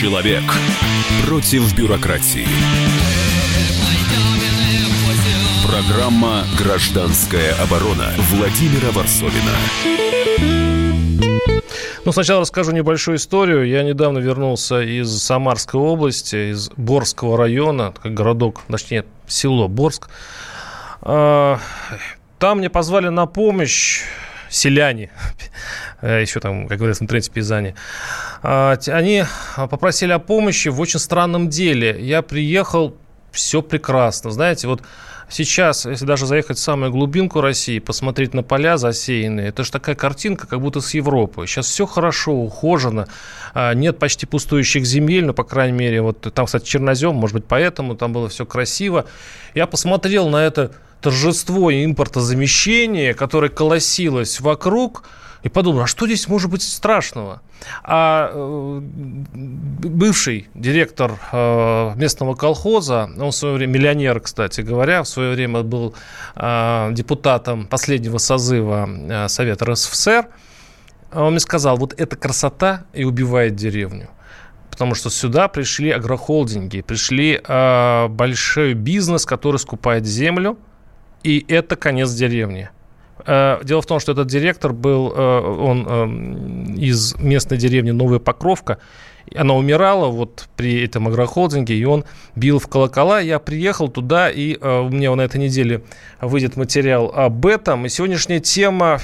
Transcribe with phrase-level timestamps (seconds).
[0.00, 0.44] Человек
[1.26, 2.46] против бюрократии.
[5.62, 9.52] Программа «Гражданская оборона» Владимира Варсовина.
[12.06, 13.68] Ну, сначала расскажу небольшую историю.
[13.68, 20.08] Я недавно вернулся из Самарской области, из Борского района, как городок, точнее, село Борск.
[21.02, 21.58] А,
[22.38, 24.00] там мне позвали на помощь
[24.50, 25.10] селяне,
[26.02, 27.74] э, еще там, как говорят в интернете, пейзане,
[28.42, 29.24] а, они
[29.56, 31.96] попросили о помощи в очень странном деле.
[32.00, 32.96] Я приехал,
[33.32, 34.30] все прекрасно.
[34.30, 34.82] Знаете, вот
[35.28, 39.94] сейчас, если даже заехать в самую глубинку России, посмотреть на поля засеянные, это же такая
[39.94, 41.46] картинка, как будто с Европы.
[41.46, 43.06] Сейчас все хорошо, ухожено,
[43.54, 47.44] а, нет почти пустующих земель, но, по крайней мере, вот там, кстати, чернозем, может быть,
[47.46, 49.06] поэтому там было все красиво.
[49.54, 55.04] Я посмотрел на это торжество импортозамещения, которое колосилось вокруг,
[55.42, 57.40] и подумал, а что здесь может быть страшного?
[57.82, 65.08] А э, бывший директор э, местного колхоза, он в свое время, миллионер, кстати говоря, в
[65.08, 65.94] свое время был
[66.36, 70.26] э, депутатом последнего созыва э, Совета РСФСР,
[71.12, 74.10] он мне сказал, вот эта красота и убивает деревню
[74.70, 80.56] потому что сюда пришли агрохолдинги, пришли э, большой бизнес, который скупает землю,
[81.22, 82.70] и это конец деревни.
[83.26, 88.18] Э, дело в том, что этот директор был, э, он э, из местной деревни Новая
[88.18, 88.78] Покровка,
[89.34, 92.04] она умирала вот при этом агрохолдинге, и он
[92.34, 93.20] бил в колокола.
[93.20, 95.82] Я приехал туда, и у меня на этой неделе
[96.20, 97.86] выйдет материал об этом.
[97.86, 98.98] И сегодняшняя тема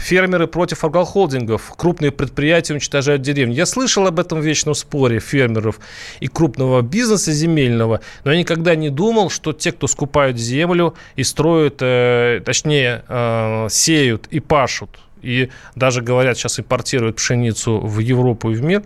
[0.00, 1.72] Фермеры против агрохолдингов.
[1.76, 3.54] Крупные предприятия уничтожают деревни.
[3.54, 5.78] Я слышал об этом вечном споре фермеров
[6.20, 11.22] и крупного бизнеса земельного, но я никогда не думал, что те, кто скупают землю и
[11.22, 18.50] строят, э, точнее, э, сеют и пашут, и даже, говорят, сейчас импортируют пшеницу в Европу
[18.50, 18.82] и в мир,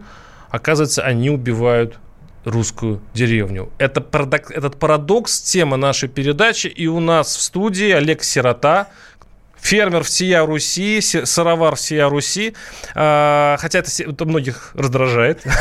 [0.51, 1.99] оказывается, они убивают
[2.45, 3.71] русскую деревню.
[3.79, 6.67] Это парадокс, этот парадокс тема нашей передачи.
[6.67, 8.89] И у нас в студии Олег Сирота,
[9.65, 12.55] фермер всея Руси, сыровар всея Руси.
[12.95, 15.43] А, хотя это, это многих раздражает.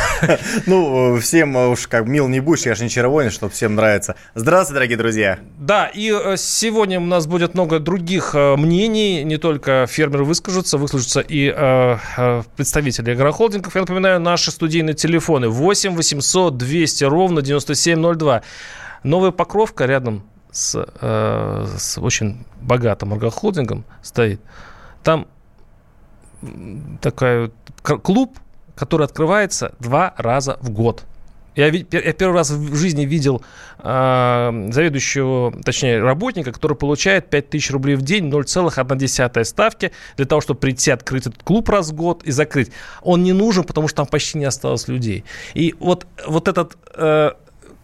[0.66, 4.16] Ну, всем уж как мил не будешь, я же не чаровой, чтобы всем нравится.
[4.34, 5.38] Здравствуйте, дорогие друзья.
[5.58, 10.78] Да, и э, сегодня у нас будет много других э, мнений, не только фермеры выскажутся,
[10.78, 13.74] выскажутся и э, представители агрохолдингов.
[13.74, 18.42] Я напоминаю, наши студийные телефоны 8 800 200 ровно 9702.
[19.02, 24.40] Новая Покровка рядом с, э, с очень богатым агрохолдингом стоит,
[25.02, 25.26] там
[27.00, 27.50] такой
[27.82, 28.38] клуб,
[28.76, 31.04] который открывается два раза в год.
[31.56, 31.82] Я, я
[32.12, 33.42] первый раз в жизни видел
[33.78, 40.58] э, заведующего, точнее, работника, который получает 5000 рублей в день, 0,1 ставки, для того, чтобы
[40.58, 42.72] прийти, открыть этот клуб раз в год и закрыть.
[43.02, 45.24] Он не нужен, потому что там почти не осталось людей.
[45.54, 47.32] И вот, вот этот э,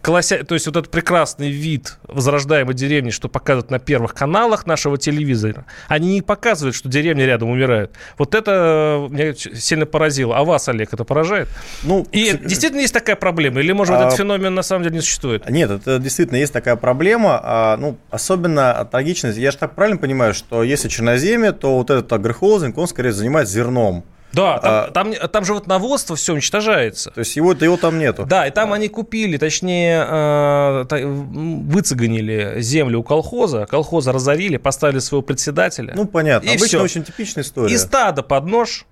[0.01, 0.43] колося...
[0.43, 5.65] то есть вот этот прекрасный вид возрождаемой деревни, что показывают на первых каналах нашего телевизора,
[5.87, 7.91] они не показывают, что деревни рядом умирают.
[8.17, 10.37] Вот это э, меня сильно поразило.
[10.37, 11.47] А вас, Олег, это поражает?
[11.83, 12.45] Ну, И к...
[12.45, 13.59] действительно есть такая проблема?
[13.59, 14.07] Или, может, а...
[14.07, 15.49] этот феномен на самом деле не существует?
[15.49, 17.39] Нет, это действительно есть такая проблема.
[17.43, 19.37] А, ну, особенно трагичность.
[19.37, 23.53] Я же так правильно понимаю, что если черноземье, то вот этот агрохолдинг, он скорее занимается
[23.53, 24.03] зерном.
[24.33, 27.11] Да, там, а, там, там животноводство все уничтожается.
[27.11, 28.25] То есть его, его там нету.
[28.25, 28.75] Да, и там а.
[28.75, 35.93] они купили, точнее, э, выцеганили землю у колхоза, колхоза разорили, поставили своего председателя.
[35.95, 36.47] Ну, понятно.
[36.47, 36.81] И Обычно все.
[36.81, 37.73] очень типичная история.
[37.73, 38.85] И стадо под нож,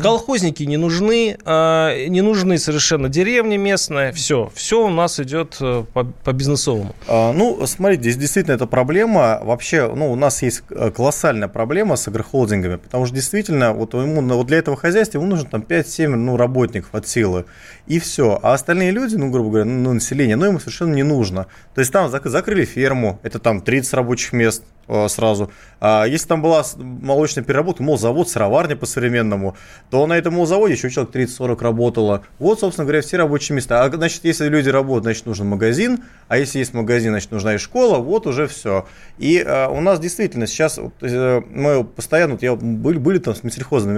[0.00, 5.84] Колхозники не нужны, а, не нужны совершенно деревни местная, все, все у нас идет э,
[5.92, 6.94] по, бизнесовому.
[7.06, 9.40] А, ну, смотрите, здесь действительно это проблема.
[9.42, 14.20] Вообще, ну, у нас есть э, колоссальная проблема с агрохолдингами, потому что действительно, вот, ему,
[14.22, 17.44] вот для этого хозяйства ему нужно там 5-7 ну, работников от силы,
[17.86, 18.38] и все.
[18.42, 21.46] А остальные люди, ну, грубо говоря, ну, население, ну, ему совершенно не нужно.
[21.74, 25.50] То есть там закрыли ферму, это там 30 рабочих мест, Э, сразу.
[25.80, 29.56] А если там была молочная переработка, мол, завод, сыроварня по-современному,
[29.94, 32.24] то на этом заводе еще человек 30-40 работало.
[32.40, 33.84] Вот, собственно говоря, все рабочие места.
[33.84, 37.58] А значит, если люди работают, значит, нужен магазин, а если есть магазин, значит, нужна и
[37.58, 38.88] школа, вот уже все.
[39.18, 43.36] И а, у нас действительно сейчас, вот, э, мы постоянно, вот я, были, были там
[43.36, 43.92] с Минсельхоза на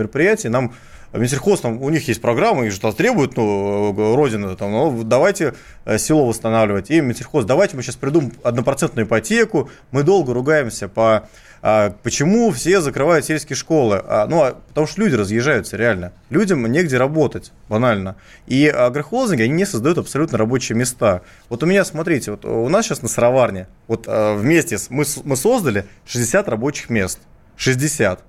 [0.50, 0.74] нам
[1.16, 5.54] Минсельхоз, там, у них есть программа, их же требуют, ну, Родина, там, ну, давайте
[5.84, 6.90] э, село восстанавливать.
[6.90, 9.70] И Минсельхоз, давайте мы сейчас придумаем однопроцентную ипотеку.
[9.90, 11.28] Мы долго ругаемся по
[11.68, 14.00] а, почему все закрывают сельские школы?
[14.06, 16.12] А, ну, а, потому что люди разъезжаются реально.
[16.30, 18.14] Людям негде работать, банально.
[18.46, 21.22] И агрохолдинги, они не создают абсолютно рабочие места.
[21.48, 25.04] Вот у меня, смотрите, вот у нас сейчас на сыроварне, вот а, вместе с, мы,
[25.24, 27.18] мы создали 60 рабочих мест.
[27.56, 28.22] 60.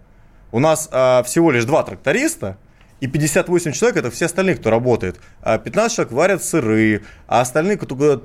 [0.52, 2.58] У нас а, всего лишь два тракториста,
[3.00, 5.20] И 58 человек– это все остальные, кто работает.
[5.44, 8.18] 15 а человек варят сыры, а остальные двое,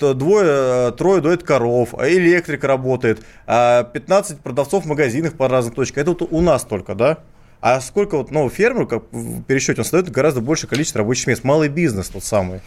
[0.93, 6.01] трое доят коров, а электрик работает, 15 продавцов в магазинах по разным точкам.
[6.01, 7.19] Это вот у нас только, да?
[7.62, 11.44] А сколько вот нового фермеру, как в пересчете, он создает гораздо большее количество рабочих мест.
[11.44, 12.61] Малый бизнес тот самый.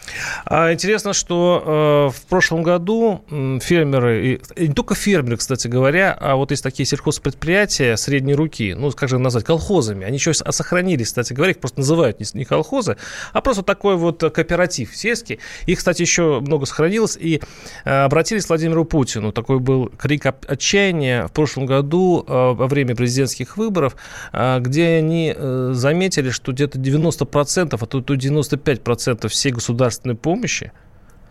[0.46, 3.22] А интересно, что э, в прошлом году
[3.60, 8.90] фермеры, и, не только фермеры, кстати говоря, а вот есть такие сельхозпредприятия средней руки, ну,
[8.90, 12.96] как же назвать, колхозами, они еще сохранились, кстати говоря, их просто называют не, не колхозы,
[13.34, 15.40] а просто такой вот кооператив сельский.
[15.66, 17.42] Их, кстати, еще много сохранилось, и
[17.84, 19.30] э, обратились к Владимиру Путину.
[19.32, 23.94] Такой был крик отчаяния в прошлом году э, во время президентских выборов,
[24.32, 30.72] э, где они э, заметили, что где-то 90%, а то, то 95% всей государственной помощи,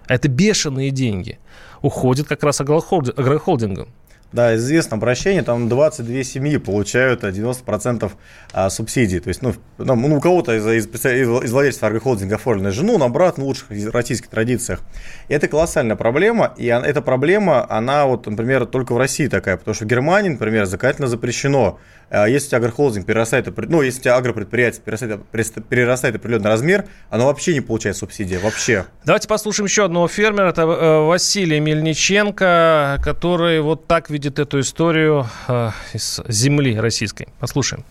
[0.07, 1.39] а это бешеные деньги,
[1.81, 3.89] уходит как раз агрохолдингам.
[4.31, 8.11] Да, известно обращение, там 22 семьи получают 90%
[8.51, 9.19] а, субсидий.
[9.19, 13.37] То есть, ну, ну у кого-то из, из, из владельцев агрохолдинга оформлена жену, на брат,
[13.37, 14.81] ну, лучших российских традициях.
[15.29, 19.73] И это колоссальная проблема, и эта проблема, она вот, например, только в России такая, потому
[19.73, 21.79] что в Германии, например, законодательно запрещено
[22.09, 26.85] а если у тебя агрохолдинг перерастает, ну, если у тебя агропредприятие перерастает, перерастает определенный размер,
[27.09, 28.85] оно вообще не получает субсидии, вообще.
[29.05, 35.27] Давайте послушаем еще одного фермера, это э, Василий Мельниченко, который вот так видит эту историю
[35.49, 37.27] э, из земли российской.
[37.41, 37.83] Послушаем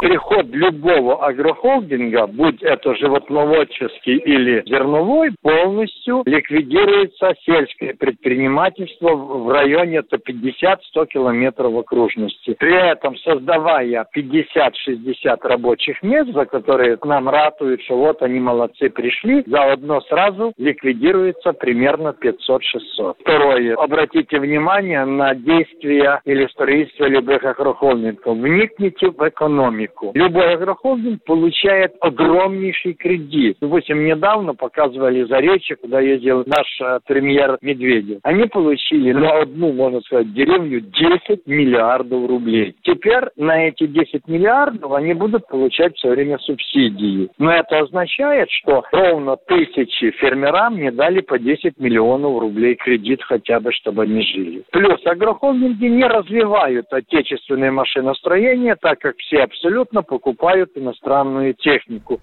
[0.00, 11.06] приход любого агрохолдинга, будь это животноводческий или зерновой, полностью ликвидируется сельское предпринимательство в районе 50-100
[11.08, 12.56] километров окружности.
[12.58, 18.90] При этом создавая 50-60 рабочих мест, за которые к нам ратуют, что вот они молодцы
[18.90, 23.16] пришли, заодно сразу ликвидируется примерно 500-600.
[23.20, 23.74] Второе.
[23.74, 28.36] Обратите внимание на действия или строительство любых агрохолдингов.
[28.36, 30.12] Вникните в экономику экономику.
[30.14, 33.56] Любой агрохолдинг получает огромнейший кредит.
[33.60, 38.18] Допустим, недавно показывали за речи, куда ездил наш э, премьер Медведев.
[38.22, 42.74] Они получили на одну, можно сказать, деревню 10 миллиардов рублей.
[42.82, 47.28] Теперь на эти 10 миллиардов они будут получать все время субсидии.
[47.38, 53.60] Но это означает, что ровно тысячи фермерам не дали по 10 миллионов рублей кредит хотя
[53.60, 54.62] бы, чтобы они жили.
[54.70, 62.20] Плюс агрохолдинги не развивают отечественное машиностроение, так как все абсолютно абсолютно покупают иностранную технику.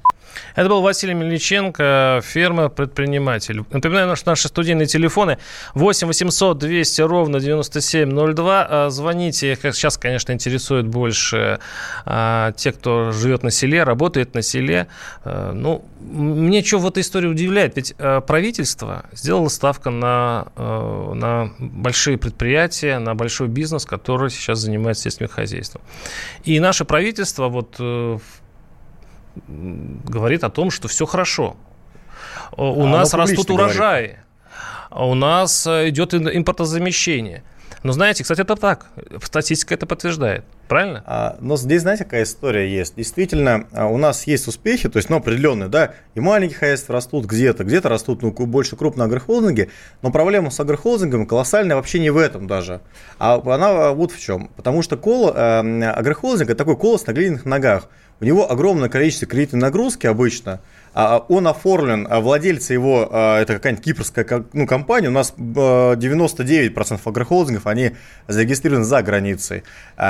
[0.55, 3.63] Это был Василий Мельниченко, фермер, предприниматель.
[3.71, 5.37] Напоминаю, что наши студийные телефоны
[5.73, 8.67] 8 800 200 ровно 9702.
[8.69, 11.59] А, звоните, сейчас, конечно, интересует больше
[12.05, 14.87] а, те, кто живет на селе, работает на селе.
[15.23, 17.95] А, ну, мне что в этой истории удивляет, ведь
[18.27, 25.81] правительство сделало ставку на, на большие предприятия, на большой бизнес, который сейчас занимается сельским хозяйством.
[26.43, 28.17] И наше правительство правительство вот э,
[29.47, 31.55] говорит о том, что все хорошо.
[32.57, 34.19] У а нас растут урожаи.
[34.91, 37.43] У нас э, идет импортозамещение.
[37.85, 38.87] Но знаете, кстати, это так.
[39.21, 40.43] Статистика это подтверждает.
[40.67, 41.03] Правильно?
[41.05, 42.95] А, но здесь, знаете, какая история есть?
[42.95, 47.25] Действительно, а, у нас есть успехи, то есть, ну, определенные, да, и маленькие хозяйства растут
[47.25, 49.69] где-то, где-то растут, ну, больше крупные агрохолдинги,
[50.01, 52.81] но проблема с агрохолдингом колоссальная вообще не в этом даже,
[53.19, 54.47] а она вот в чем.
[54.55, 57.87] Потому что кол, э, агрохолдинг– это такой колос на глиняных ногах.
[58.19, 60.59] У него огромное количество кредитной нагрузки обычно, а, а
[60.95, 67.91] он оформлен, а владельцы его, это какая-нибудь кипрская ну, компания, у нас 99% агрохолдингов, они
[68.29, 69.63] зарегистрированы за границей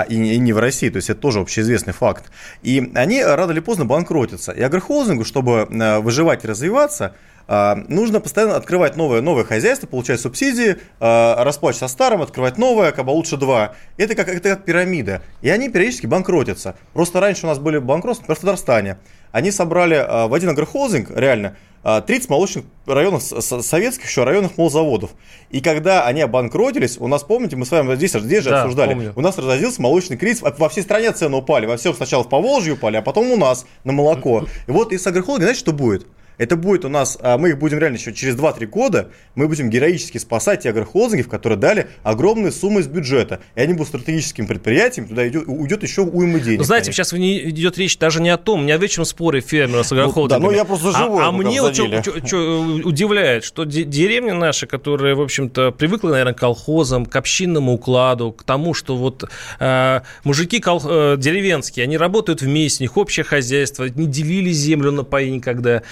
[0.09, 2.25] и не в России, то есть это тоже общеизвестный факт.
[2.61, 4.51] И они рано или поздно банкротятся.
[4.51, 5.67] И агрохолдингу, чтобы
[6.01, 7.15] выживать и развиваться,
[7.47, 13.37] нужно постоянно открывать новое, новое хозяйство, получать субсидии, расплачиваться старым, открывать новое, как бы лучше
[13.37, 13.75] два.
[13.97, 15.21] Это как, это как пирамида.
[15.41, 16.75] И они периодически банкротятся.
[16.93, 18.97] Просто раньше у нас были банкротства, например, в Татарстане
[19.35, 25.09] они собрали а, в один агрохолдинг, реально, 30 а, молочных районов, советских еще районных молзаводов.
[25.49, 28.93] И когда они обанкротились, у нас, помните, мы с вами здесь, здесь же да, обсуждали,
[28.93, 29.13] помню.
[29.13, 32.75] у нас разразился молочный кризис, во всей стране цены упали, во всем сначала в Поволжье
[32.75, 34.45] упали, а потом у нас на молоко.
[34.67, 36.07] И вот из агрохолдинга, знаете, что будет?
[36.37, 39.69] Это будет у нас, а, мы их будем реально еще через 2-3 года, мы будем
[39.69, 43.39] героически спасать те агрохолдинги, которые дали огромные суммы из бюджета.
[43.55, 46.59] И они будут стратегическим предприятием, туда идет, уйдет еще уйма денег.
[46.59, 47.03] Ну, знаете, конечно.
[47.03, 50.41] сейчас не идет речь даже не о том, не о вечном споре фермера с агрохолдингами.
[50.41, 51.23] Ну, да, ну я просто живой.
[51.23, 56.07] А, а мне вот что, что, что удивляет, что деревни наши, которые, в общем-то, привыкли,
[56.07, 61.83] наверное, к колхозам, к общинному укладу, к тому, что вот э, мужики кол, э, деревенские,
[61.83, 65.83] они работают вместе, у них общее хозяйство, не делили землю на паи никогда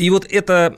[0.00, 0.76] И вот это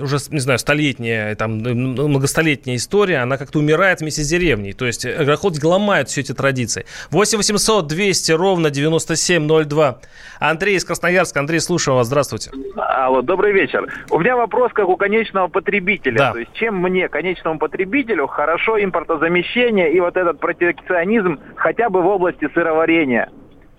[0.00, 4.72] уже, не знаю, столетняя, там, многостолетняя история, она как-то умирает вместе с деревней.
[4.72, 6.84] То есть агрохолдинги ломают все эти традиции.
[7.12, 10.00] 8 800 200 ровно 9702.
[10.40, 11.38] Андрей из Красноярска.
[11.38, 12.08] Андрей, слушаю вас.
[12.08, 12.50] Здравствуйте.
[12.76, 13.86] Алло, добрый вечер.
[14.10, 16.18] У меня вопрос как у конечного потребителя.
[16.18, 16.32] Да.
[16.32, 22.06] То есть чем мне, конечному потребителю, хорошо импортозамещение и вот этот протекционизм хотя бы в
[22.06, 23.30] области сыроварения?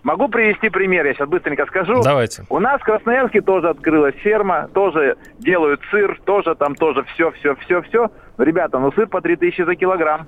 [0.06, 2.04] Могу привести пример, я сейчас быстренько скажу.
[2.04, 2.44] Давайте.
[2.50, 7.56] У нас в Красноярске тоже открылась ферма, тоже делают сыр, тоже там тоже все, все,
[7.56, 8.12] все, все.
[8.38, 10.28] Ребята, ну сыр по 3000 за килограмм.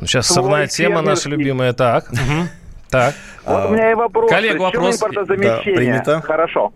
[0.00, 1.72] Ну, сейчас Свой сорная тема наша любимая.
[1.72, 2.04] Так.
[2.90, 3.14] Так.
[3.46, 4.30] Вот у меня и вопрос.
[4.30, 4.96] коллега, вопрос?
[4.96, 5.74] импортозамещение?
[5.74, 6.20] Да, принято.
[6.20, 6.74] Хорошо.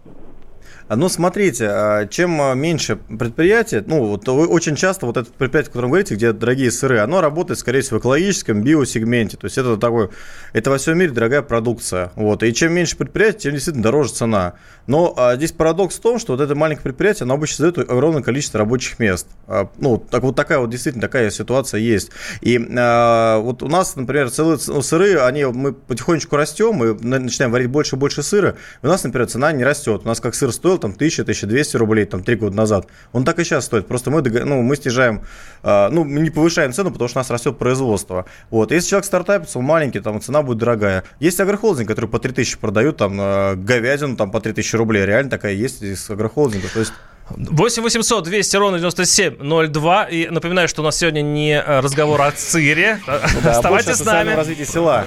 [0.88, 5.70] А, Ну, смотрите, а, чем а, меньше предприятие, ну, вот очень часто вот это предприятие,
[5.70, 9.36] о котором вы говорите, где дорогие сыры, оно работает, скорее всего, в экологическом биосегменте.
[9.36, 10.10] То есть это такой,
[10.52, 12.12] это во всем мире дорогая продукция.
[12.16, 12.42] Вот.
[12.42, 14.54] И чем меньше предприятий, тем действительно дороже цена.
[14.86, 18.22] Но а, здесь парадокс в том, что вот это маленькое предприятие, оно обычно создает огромное
[18.22, 19.28] количество рабочих мест.
[19.46, 22.10] А, ну, так вот такая вот действительно такая ситуация есть.
[22.40, 27.18] И а, вот у нас, например, целые ну, сыры, они, мы потихонечку растем, мы на-
[27.18, 28.56] начинаем варить больше и больше сыра.
[28.82, 30.02] И у нас, например, цена не растет.
[30.04, 32.86] У нас как сыр стоил там 1000-1200 рублей там три года назад.
[33.12, 33.86] Он так и сейчас стоит.
[33.86, 35.22] Просто мы, ну, мы снижаем,
[35.62, 38.26] а, ну, мы не повышаем цену, потому что у нас растет производство.
[38.50, 38.70] Вот.
[38.70, 41.04] Если человек стартапится, он маленький, там цена будет дорогая.
[41.18, 45.04] Есть агрохолдинг, который по 3000 продают, там, а, говядину там по 3000 рублей.
[45.04, 46.68] Реально такая есть из агрохолдинга.
[46.72, 46.92] То есть
[47.30, 50.04] 8 800 200 ровно 9702.
[50.04, 52.32] И напоминаю, что у нас сегодня не разговор о.
[52.54, 54.34] Ну да, Оставайтесь с нами.
[54.34, 55.06] развитии села.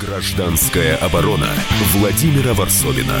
[0.00, 1.48] «Гражданская оборона»
[1.94, 3.20] Владимира Варсовина.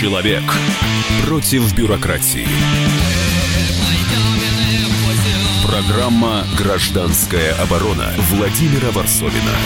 [0.00, 0.44] Человек
[1.26, 2.46] против бюрократии.
[5.66, 9.56] Программа «Гражданская оборона» Владимира Варсовина.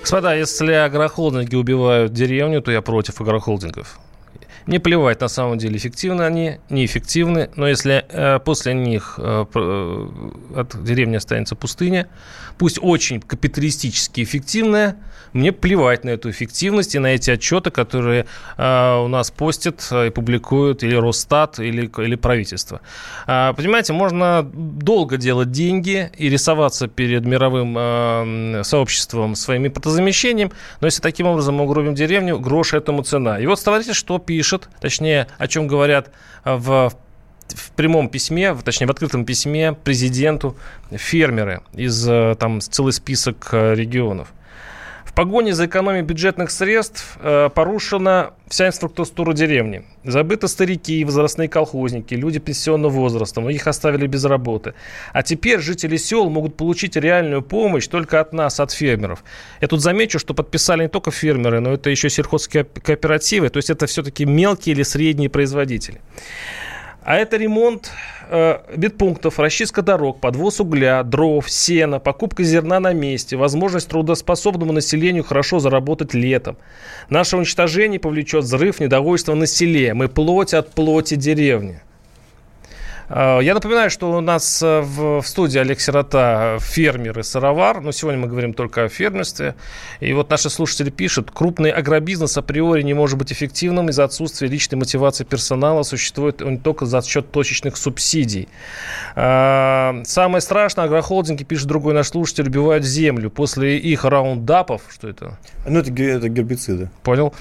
[0.00, 4.00] Господа, если агрохолдинги убивают деревню, то я против агрохолдингов.
[4.66, 10.08] Мне плевать, на самом деле, эффективны они, неэффективны, но если э, после них э, э,
[10.56, 12.08] от деревни останется пустыня,
[12.56, 14.96] пусть очень капиталистически эффективная,
[15.34, 20.06] мне плевать на эту эффективность и на эти отчеты, которые э, у нас постят э,
[20.06, 22.80] и публикуют или Росстат, или, или правительство.
[23.26, 30.86] А, понимаете, можно долго делать деньги и рисоваться перед мировым э, сообществом своим импортозамещением, но
[30.86, 33.40] если таким образом мы угробим деревню, грош этому цена.
[33.40, 36.10] И вот смотрите, что пишет, точнее, о чем говорят
[36.44, 36.92] э, в
[37.48, 40.56] в прямом письме, точнее в открытом письме президенту
[40.90, 44.32] фермеры из э, там целый список э, регионов.
[45.14, 49.84] Погоне за экономией бюджетных средств э, порушена вся инфраструктура деревни.
[50.02, 54.74] Забыты старики, возрастные колхозники, люди пенсионного возраста, многих оставили без работы.
[55.12, 59.22] А теперь жители сел могут получить реальную помощь только от нас, от фермеров.
[59.60, 63.86] Я тут замечу, что подписали не только фермеры, но это еще сельхозкооперативы, то есть это
[63.86, 66.00] все-таки мелкие или средние производители.
[67.04, 67.90] А это ремонт
[68.30, 75.22] э, медпунктов, расчистка дорог, подвоз угля, дров, сена, покупка зерна на месте, возможность трудоспособному населению
[75.22, 76.56] хорошо заработать летом.
[77.10, 79.92] Наше уничтожение повлечет взрыв недовольства на селе.
[79.92, 81.82] Мы плоть от плоти деревни.
[83.14, 87.80] Э, Я напоминаю, что у нас э, в, студии Олег Сирота, фермер и сыровар.
[87.80, 89.54] Но сегодня мы говорим только о фермерстве.
[90.00, 94.76] И вот наши слушатели пишут, крупный агробизнес априори не может быть эффективным из-за отсутствия личной
[94.76, 95.84] мотивации персонала.
[95.84, 98.48] Существует он только за счет точечных субсидий.
[99.14, 103.30] А, Самое страшное, агрохолдинги, пишет другой наш слушатель, убивают землю.
[103.30, 106.90] После их раундапов, что это, Ну, это, это гербициды.
[107.04, 107.32] Понял.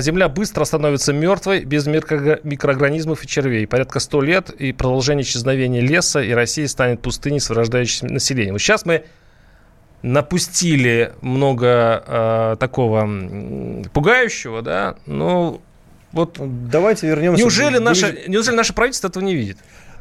[0.00, 3.66] Земля быстро становится мертвой, без микро- микроорганизмов и червей.
[3.66, 8.54] Порядка 100 лет и продолжение исчезновения леса, и Россия станет пустыней с вырождающимся населением.
[8.54, 9.04] Вот сейчас мы
[10.02, 13.08] напустили много э, такого
[13.92, 15.60] пугающего, да, ну
[16.12, 16.38] вот
[16.70, 17.42] Давайте вернемся.
[17.42, 19.58] неужели к- наше, неужели наше правительство этого не видит?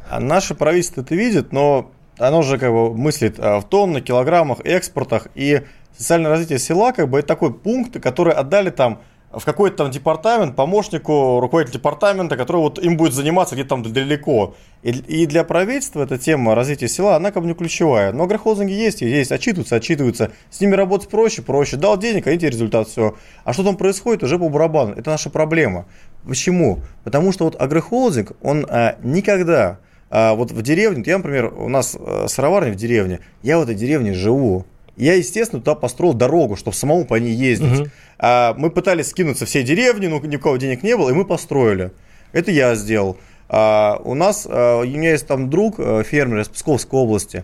[0.09, 4.59] А наше правительство это видит, но оно же как бы мыслит а, в тоннах, килограммах,
[4.63, 5.27] экспортах.
[5.35, 5.63] И
[5.97, 9.01] социальное развитие села, как бы, это такой пункт, который отдали там
[9.37, 14.55] в какой-то там департамент, помощнику руководителя департамента, который вот им будет заниматься где-то там далеко.
[14.81, 18.13] И, и для правительства эта тема развития села, она как бы не ключевая.
[18.13, 20.31] Но агрохолдинги есть, есть, отчитываются, отчитываются.
[20.49, 21.77] С ними работать проще, проще.
[21.77, 23.15] Дал денег, они тебе результат, все.
[23.43, 24.93] А что там происходит, уже по барабану.
[24.93, 25.85] Это наша проблема.
[26.25, 26.79] Почему?
[27.03, 31.97] Потому что вот агрохолдинг, он а, никогда а, вот в деревне, я, например, у нас
[31.99, 34.65] а, сыроварня в деревне, я в этой деревне живу.
[34.97, 37.81] Я, естественно, туда построил дорогу, чтобы самому по ней ездить.
[37.81, 37.89] Угу.
[38.19, 41.25] А, мы пытались скинуться всей деревни, но ни у кого денег не было, и мы
[41.25, 41.91] построили.
[42.31, 43.17] Это я сделал.
[43.49, 47.43] А, у нас, а, у меня есть там друг, а, фермер из Псковской области.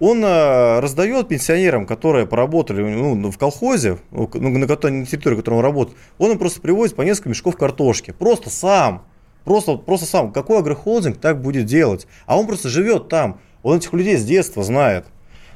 [0.00, 5.56] Он а, раздает пенсионерам, которые поработали ну, в колхозе, ну, на, которой, на территории, которой
[5.56, 8.12] он работает, он им просто привозит по несколько мешков картошки.
[8.12, 9.04] Просто сам.
[9.44, 10.32] Просто, просто сам.
[10.32, 12.06] Какой агрохолдинг так будет делать?
[12.26, 13.40] А он просто живет там.
[13.62, 15.06] Он этих людей с детства знает.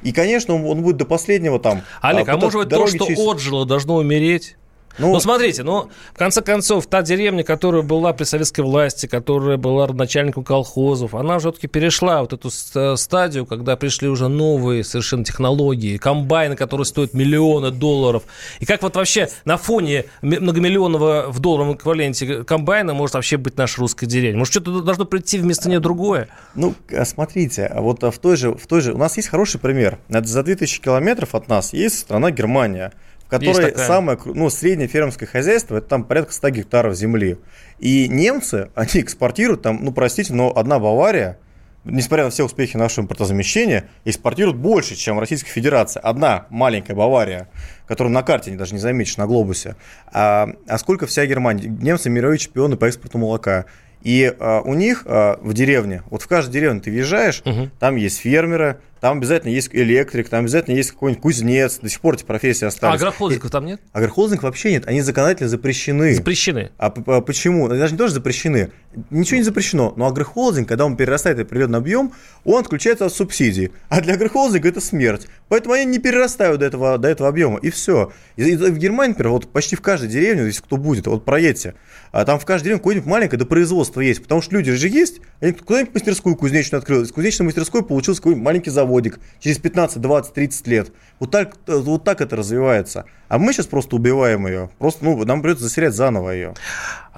[0.02, 1.82] И, конечно, он, будет до последнего там.
[2.00, 3.20] Олег, а, а может быть то, что честь...
[3.20, 4.56] отжило, должно умереть?
[4.98, 9.56] Ну, ну, смотрите, ну, в конце концов, та деревня, которая была при советской власти, которая
[9.56, 12.50] была начальником колхозов, она все-таки перешла вот эту
[12.96, 18.22] стадию, когда пришли уже новые совершенно технологии, комбайны, которые стоят миллионы долларов.
[18.60, 23.80] И как вот вообще на фоне многомиллионного в долларовом эквиваленте комбайна может вообще быть наша
[23.80, 24.38] русская деревня?
[24.38, 26.28] Может, что-то должно прийти вместо нее другое?
[26.54, 28.94] Ну, а смотрите, вот в той же, в той же...
[28.94, 29.98] У нас есть хороший пример.
[30.08, 32.92] За 2000 километров от нас есть страна Германия
[33.26, 37.38] в которой самое, ну, среднее фермерское хозяйство, это там порядка 100 гектаров земли.
[37.78, 41.38] И немцы, они экспортируют там, ну, простите, но одна Бавария,
[41.84, 46.00] несмотря на все успехи нашего импортозамещения, экспортируют больше, чем Российская Федерация.
[46.00, 47.48] Одна маленькая Бавария,
[47.86, 49.74] которую на карте даже не заметишь, на глобусе.
[50.12, 51.68] А, а сколько вся Германия?
[51.68, 53.66] Немцы мировые чемпионы по экспорту молока.
[54.02, 57.70] И а, у них а, в деревне, вот в каждой деревне ты въезжаешь, угу.
[57.80, 62.14] там есть фермеры, там обязательно есть электрик, там обязательно есть какой-нибудь кузнец, до сих пор
[62.14, 62.94] эти профессии остались.
[62.94, 63.80] А агрохолдингов там нет?
[63.92, 66.16] Агрохолдингов вообще нет, они законодательно запрещены.
[66.16, 66.72] Запрещены?
[66.76, 67.68] А, а почему?
[67.68, 68.72] Они даже не тоже запрещены.
[69.10, 73.70] Ничего не запрещено, но агрохолдинг, когда он перерастает определенный объем, он отключается от субсидий.
[73.88, 75.28] А для агрохолдинга это смерть.
[75.48, 78.12] Поэтому они не перерастают до этого, до этого объема, и все.
[78.36, 81.74] И, и в Германии, например, вот почти в каждой деревне, если кто будет, вот проедьте,
[82.10, 85.52] а там в каждой деревне какое-нибудь маленькое допроизводство есть, потому что люди же есть, они
[85.52, 90.66] куда-нибудь мастерскую кузнечную открыл, из кузнечной мастерской получился какой-нибудь маленький заводик, через 15, 20, 30
[90.66, 90.92] лет.
[91.20, 93.04] Вот так, вот так это развивается.
[93.28, 94.70] А мы сейчас просто убиваем ее.
[94.78, 96.54] Просто, ну, нам придется заселять заново ее.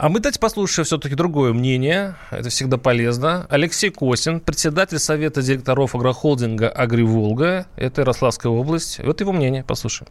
[0.00, 2.14] А мы давайте послушаем все-таки другое мнение.
[2.30, 3.48] Это всегда полезно.
[3.50, 7.66] Алексей Косин, председатель Совета директоров агрохолдинга «Агриволга».
[7.74, 9.00] Это Ярославская область.
[9.00, 9.64] Вот его мнение.
[9.64, 10.08] Послушаем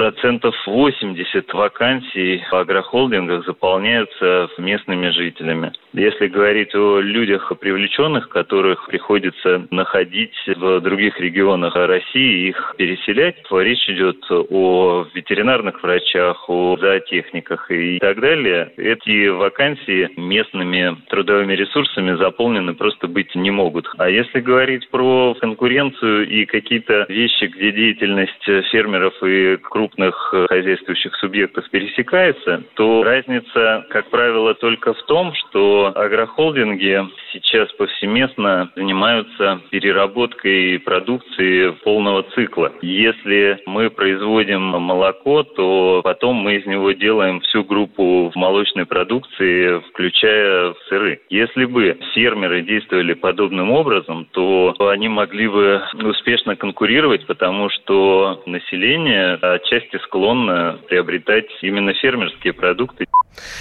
[0.00, 5.72] процентов 80 вакансий в агрохолдингах заполняются местными жителями.
[5.92, 13.60] Если говорить о людях привлеченных, которых приходится находить в других регионах России, их переселять, то
[13.60, 18.72] речь идет о ветеринарных врачах, о зоотехниках и так далее.
[18.78, 23.86] Эти вакансии местными трудовыми ресурсами заполнены просто быть не могут.
[23.98, 31.68] А если говорить про конкуренцию и какие-то вещи, где деятельность фермеров и крупных хозяйствующих субъектов
[31.70, 37.00] пересекается, то разница, как правило, только в том, что агрохолдинги
[37.32, 42.72] сейчас повсеместно занимаются переработкой продукции полного цикла.
[42.82, 50.74] Если мы производим молоко, то потом мы из него делаем всю группу молочной продукции, включая
[50.88, 51.20] сыры.
[51.30, 59.34] Если бы фермеры действовали подобным образом, то они могли бы успешно конкурировать, потому что население
[59.34, 63.06] отчасти склонно приобретать именно фермерские продукты.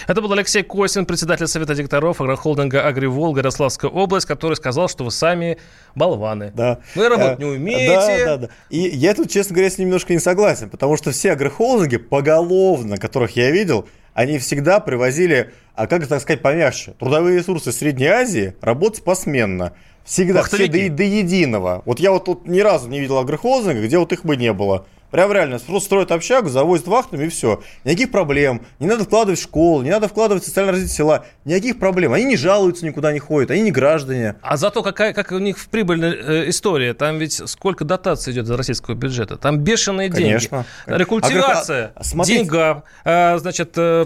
[0.08, 5.12] Это был Алексей Косин, председатель Совета директоров агрохолдинга «Агриволга» Ярославская область, который сказал, что вы
[5.12, 5.58] сами
[5.96, 6.52] болваны.
[6.56, 6.80] Да.
[6.96, 8.26] Вы работать не э, умеете.
[8.26, 8.50] Да, да, да.
[8.70, 12.98] И я тут, честно говоря, с ним немножко не согласен, потому что все агрохолдинги поголовно,
[12.98, 18.56] которых я видел, они всегда привозили, а как так сказать помягче, трудовые ресурсы Средней Азии
[18.62, 19.74] работать посменно.
[20.04, 21.84] Всегда, все до, до единого.
[21.86, 24.88] Вот я вот тут ни разу не видел агрохолдинга, где вот их бы не было.
[25.12, 27.62] Прям реально, просто строят общагу, завозят вахтами и все.
[27.84, 28.62] Никаких проблем.
[28.80, 31.26] Не надо вкладывать в школу, не надо вкладывать в социальное развитие села.
[31.46, 32.14] Никаких проблем.
[32.14, 34.36] Они не жалуются, никуда не ходят, они не граждане.
[34.42, 36.94] А зато какая, как у них в прибыльная э, история.
[36.94, 39.38] Там ведь сколько дотаций идет из российского бюджета.
[39.38, 40.24] Там бешеные деньги.
[40.24, 40.66] Конечно.
[40.86, 42.84] Рекультивация, а, а, деньга.
[43.04, 44.06] А, значит, э,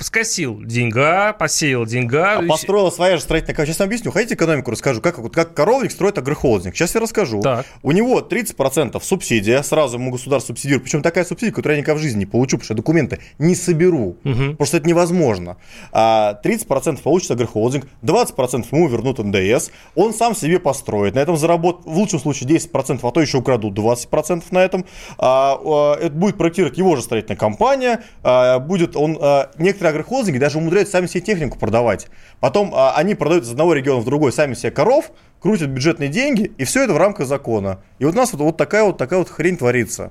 [0.00, 2.38] скосил деньга, посеял деньга.
[2.38, 3.74] А построила своя же строительная компания.
[3.74, 4.12] Сейчас объясню.
[4.12, 5.00] Хотите экономику расскажу?
[5.00, 6.74] Как, как коровник строит агрохолдинг.
[6.74, 7.42] Сейчас я расскажу.
[7.42, 7.66] Так.
[7.82, 10.84] У него 30% субсидия, сразу ему государство государство субсидирует.
[10.84, 14.16] Причем такая субсидия, которую я никогда в жизни не получу, потому что документы не соберу.
[14.24, 14.52] Угу.
[14.52, 15.56] Потому что это невозможно.
[15.92, 21.14] А 30% получит агрохолдинг, 20% ему вернут НДС, он сам себе построит.
[21.14, 24.84] На этом заработает, в лучшем случае, 10%, а то еще украдут 20% на этом.
[25.18, 28.00] А, а, это будет проектировать его же строительная компания.
[28.22, 32.08] А, будет он, а, некоторые агрохолдинги даже умудряются сами себе технику продавать.
[32.40, 36.52] Потом а, они продают из одного региона в другой сами себе коров, крутят бюджетные деньги,
[36.56, 37.80] и все это в рамках закона.
[37.98, 40.10] И вот у нас вот, вот такая вот такая вот хрень творится.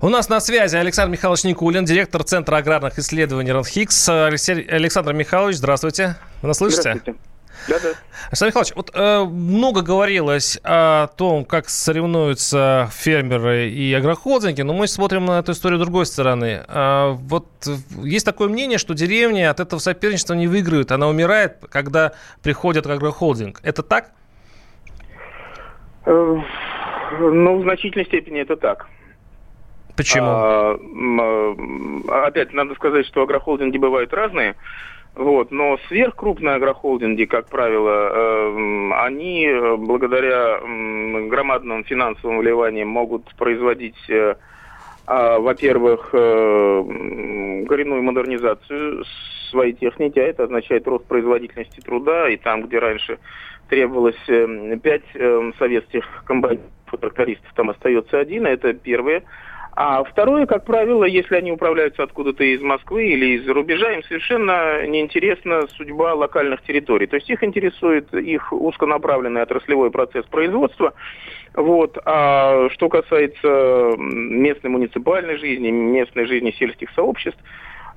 [0.00, 4.08] У нас на связи Александр Михайлович Никулин, директор Центра аграрных исследований РАНХИКС.
[4.08, 6.16] Александр Михайлович, здравствуйте.
[6.42, 6.82] Вы нас слышите?
[6.82, 7.20] Здравствуйте.
[7.68, 7.90] Да, да.
[8.28, 14.88] Александр Михайлович, вот э, много говорилось о том, как соревнуются фермеры и агрохолдинги, но мы
[14.88, 16.64] смотрим на эту историю с другой стороны.
[16.66, 17.46] А, вот
[18.02, 23.60] есть такое мнение, что деревня от этого соперничества не выигрывает, она умирает, когда приходит агрохолдинг.
[23.62, 24.10] Это так?
[26.04, 26.40] Э,
[27.20, 28.88] ну, в значительной степени это так.
[29.96, 30.26] Почему?
[30.26, 30.78] А,
[32.08, 34.56] а, опять надо сказать, что агрохолдинги бывают разные.
[35.14, 40.58] Вот, но сверхкрупные агрохолдинги, как правило, э, они э, благодаря
[41.28, 44.36] громадным финансовым вливаниям могут производить, э,
[45.06, 49.04] во-первых, коренную модернизацию
[49.52, 53.18] своей техники, а это означает рост производительности труда, и там, где раньше
[53.68, 56.66] требовалось э, пять э, советских комбайнеров
[57.00, 59.22] трактористов, там остается один, это первое.
[59.74, 64.86] А второе, как правило, если они управляются откуда-то из Москвы или из-за рубежа, им совершенно
[64.86, 67.06] неинтересна судьба локальных территорий.
[67.06, 70.92] То есть их интересует их узконаправленный отраслевой процесс производства.
[71.54, 71.96] Вот.
[72.04, 77.40] А что касается местной муниципальной жизни, местной жизни сельских сообществ,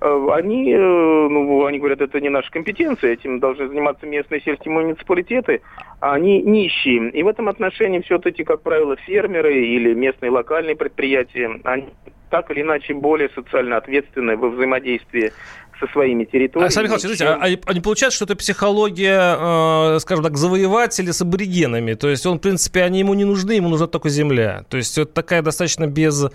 [0.06, 5.62] они, э, ну, они говорят, это не наша компетенция, этим должны заниматься местные сельские муниципалитеты,
[6.00, 7.10] а они нищие.
[7.10, 11.90] И в этом отношении все-таки, как правило, фермеры или местные локальные предприятия, они
[12.30, 15.32] так или иначе более социально ответственны во взаимодействии
[15.80, 16.66] со своими территориями.
[16.66, 17.28] Александр Михайлович, чем...
[17.28, 21.94] а, а не получается, что это психология, э, скажем так, завоевателя с аборигенами?
[21.94, 24.66] То есть он, в принципе, они ему не нужны, ему нужна только земля.
[24.70, 26.26] То есть это такая достаточно без,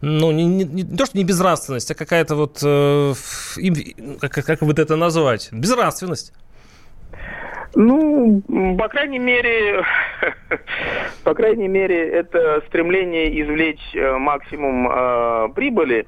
[0.00, 3.14] ну, не, не, не то, что не безнравственность, а какая-то вот, э,
[3.58, 3.74] им,
[4.20, 6.32] как, как бы это назвать, безнравственность.
[7.74, 8.42] Ну,
[8.78, 9.84] по крайней мере,
[11.24, 16.06] по крайней мере, это стремление извлечь э, максимум э, прибыли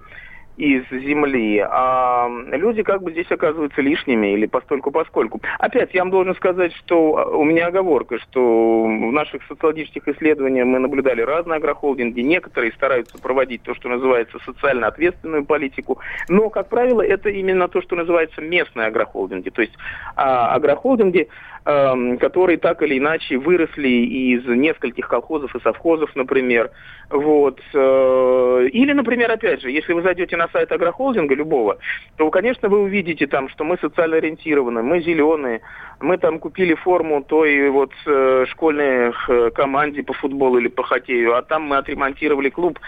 [0.58, 5.40] из земли, а люди как бы здесь оказываются лишними или постольку поскольку.
[5.60, 10.66] Опять, я вам должен сказать, что а, у меня оговорка, что в наших социологических исследованиях
[10.66, 16.68] мы наблюдали разные агрохолдинги, некоторые стараются проводить то, что называется социально ответственную политику, но, как
[16.68, 19.74] правило, это именно то, что называется местные агрохолдинги, то есть
[20.16, 21.28] а, агрохолдинги,
[21.68, 26.70] которые так или иначе выросли из нескольких колхозов и совхозов, например.
[27.10, 27.60] Вот.
[27.74, 31.76] Э, или, например, опять же, если вы зайдете на сайт агрохолдинга любого,
[32.16, 35.60] то, конечно, вы увидите там, что мы социально ориентированы, мы зеленые,
[36.00, 41.36] мы там купили форму той вот э, школьной э, команде по футболу или по хоккею,
[41.36, 42.78] а там мы отремонтировали клуб.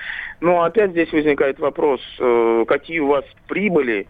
[0.40, 2.00] Но опять здесь возникает вопрос,
[2.66, 4.06] какие у вас прибыли,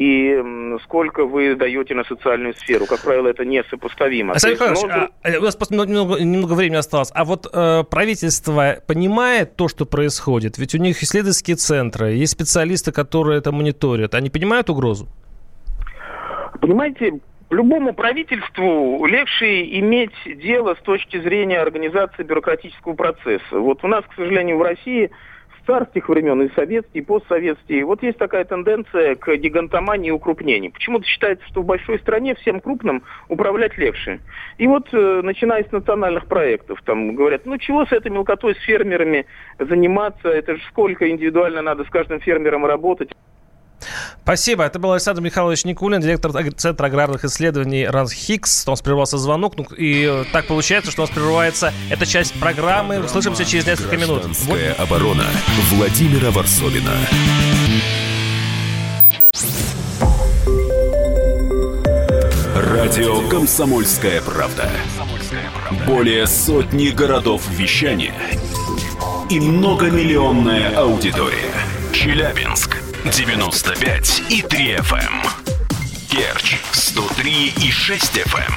[0.00, 0.42] и
[0.84, 2.86] сколько вы даете на социальную сферу.
[2.86, 4.32] Как правило, это несопоставимо.
[4.32, 5.30] Александр Михайлович, но...
[5.30, 7.10] а, у нас просто немного, немного времени осталось.
[7.14, 10.56] А вот э, правительство понимает то, что происходит?
[10.56, 14.14] Ведь у них исследовательские центры, есть специалисты, которые это мониторят.
[14.14, 15.06] Они понимают угрозу?
[16.62, 23.58] Понимаете, любому правительству легче иметь дело с точки зрения организации бюрократического процесса.
[23.58, 25.10] Вот у нас, к сожалению, в России
[25.70, 27.84] царских времен, и советские, и постсоветские.
[27.84, 30.72] Вот есть такая тенденция к гигантомании и укрупнению.
[30.72, 34.18] Почему-то считается, что в большой стране всем крупным управлять легче.
[34.58, 38.58] И вот, э, начиная с национальных проектов, там говорят, ну чего с этой мелкотой, с
[38.58, 39.26] фермерами
[39.60, 43.12] заниматься, это же сколько индивидуально надо с каждым фермером работать.
[44.22, 44.64] Спасибо.
[44.64, 48.64] Это был Александр Михайлович Никулин, директор Центра аграрных исследований РАНХИКС.
[48.66, 53.00] У нас прервался звонок, ну, и так получается, что у нас прерывается эта часть программы.
[53.00, 54.22] Услышимся через несколько минут.
[54.22, 55.26] Гражданская оборона
[55.70, 56.92] Владимира Варсовина.
[62.54, 64.70] Радио «Комсомольская правда».
[65.86, 68.14] Более сотни городов вещания
[69.30, 71.52] и многомиллионная аудитория.
[71.92, 74.98] Челябинск 95 и 3 FM.
[74.98, 75.22] Эм.
[76.10, 78.52] Керчь 103 и 6 FM.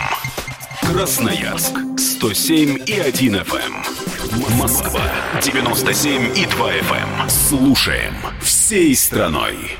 [0.81, 0.93] Эм.
[0.93, 3.57] Красноярск 107 и 1 FM.
[3.57, 4.57] Эм.
[4.57, 5.01] Москва
[5.41, 7.29] 97 и 2 FM.
[7.29, 9.77] Слушаем всей страной.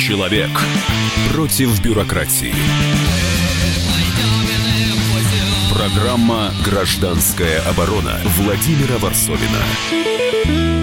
[0.00, 0.50] Человек
[1.32, 2.54] против бюрократии.
[5.74, 10.81] Программа «Гражданская оборона» Владимира Варсовина.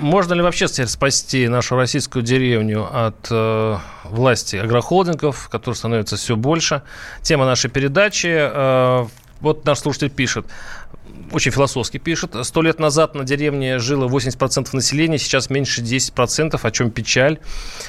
[0.00, 6.36] Можно ли вообще теперь спасти нашу российскую деревню от э, власти агрохолдингов, которые становятся все
[6.36, 6.82] больше?
[7.22, 8.28] Тема нашей передачи.
[8.30, 9.06] Э,
[9.40, 10.46] вот наш слушатель пишет
[11.32, 12.34] очень философски пишет.
[12.42, 17.38] Сто лет назад на деревне жило 80% населения, сейчас меньше 10%, о чем печаль.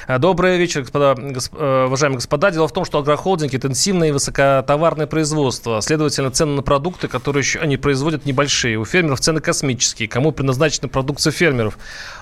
[0.06, 2.50] А, добрый вечер, господа, госп, э, уважаемые господа.
[2.50, 5.80] Дело в том, что агрохолдинг– интенсивное и высокотоварное производство.
[5.80, 8.78] Следовательно, цены на продукты, которые еще они производят, небольшие.
[8.78, 10.08] У фермеров цены космические.
[10.08, 11.78] Кому предназначена продукция фермеров?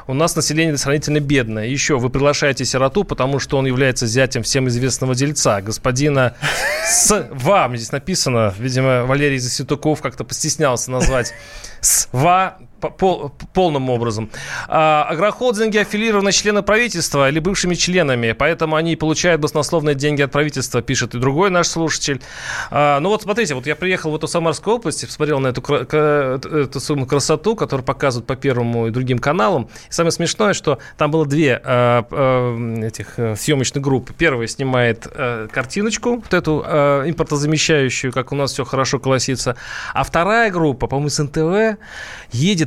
[0.07, 1.67] У нас население сравнительно бедное.
[1.67, 6.35] Еще вы приглашаете сироту, потому что он является зятем всем известного дельца, господина
[6.85, 7.77] с вам.
[7.77, 11.12] Здесь написано, видимо, Валерий Заситуков как-то постеснялся назвать
[11.81, 12.59] СВА
[12.91, 14.31] пол, полным образом.
[14.69, 15.09] А,
[15.79, 21.19] аффилированы члены правительства или бывшими членами, поэтому они получают баснословные деньги от правительства, пишет и
[21.19, 22.21] другой наш слушатель.
[22.71, 26.81] А, ну вот смотрите, вот я приехал в эту Самарскую область, посмотрел на эту, эту
[26.81, 29.69] самую красоту, которую показывают по Первому и другим каналам.
[29.89, 34.13] И самое смешное, что там было две а, а, этих а, съемочных группы.
[34.17, 39.57] Первая снимает а, картиночку, вот эту а, импортозамещающую, как у нас все хорошо колосится,
[39.95, 41.79] а вторая группа, по-моему, с НТВ,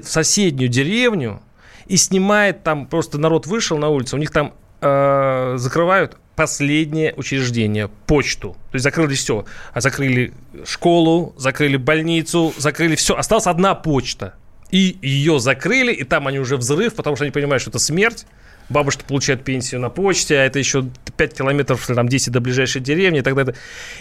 [0.05, 1.41] в соседнюю деревню
[1.87, 7.89] и снимает там, просто народ вышел на улицу, у них там э, закрывают последнее учреждение,
[8.07, 8.53] почту.
[8.71, 9.45] То есть закрыли все.
[9.73, 10.33] А закрыли
[10.65, 13.15] школу, закрыли больницу, закрыли все.
[13.15, 14.33] Осталась одна почта.
[14.71, 18.25] И ее закрыли, и там они уже взрыв, потому что они понимают, что это смерть.
[18.67, 23.19] Бабушка получает пенсию на почте, а это еще 5 километров, там 10 до ближайшей деревни
[23.19, 23.55] и так далее.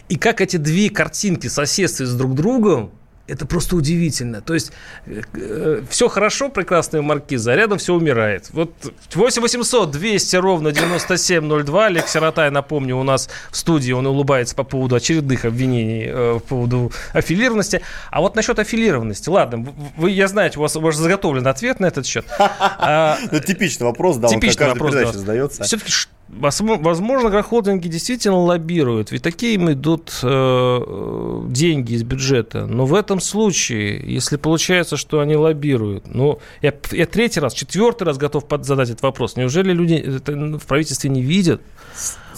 [0.08, 2.90] И как эти две картинки соседствуют с друг другом,
[3.26, 4.40] это просто удивительно.
[4.40, 4.72] То есть
[5.06, 8.50] э, э, все хорошо, прекрасная маркиза, а рядом все умирает.
[8.52, 8.72] Вот
[9.14, 11.86] 8 800 200 ровно 9702.
[11.86, 16.40] Олег Сиротай, напомню, у нас в студии, он улыбается по поводу очередных обвинений э, по
[16.40, 17.80] поводу аффилированности.
[18.10, 21.86] А вот насчет аффилированности, ладно, вы, я знаю, у вас, у вас заготовлен ответ на
[21.86, 22.26] этот счет.
[22.86, 25.12] А, ну, типичный вопрос, да, он да.
[25.12, 25.62] задается.
[25.64, 25.90] Все-таки
[26.28, 32.66] Возможно, агрохолдинги действительно лоббируют, ведь такие им идут э, деньги из бюджета.
[32.66, 38.04] Но в этом случае, если получается, что они лоббируют, ну, я, я третий раз, четвертый
[38.04, 39.36] раз готов задать этот вопрос.
[39.36, 41.60] Неужели люди это в правительстве не видят?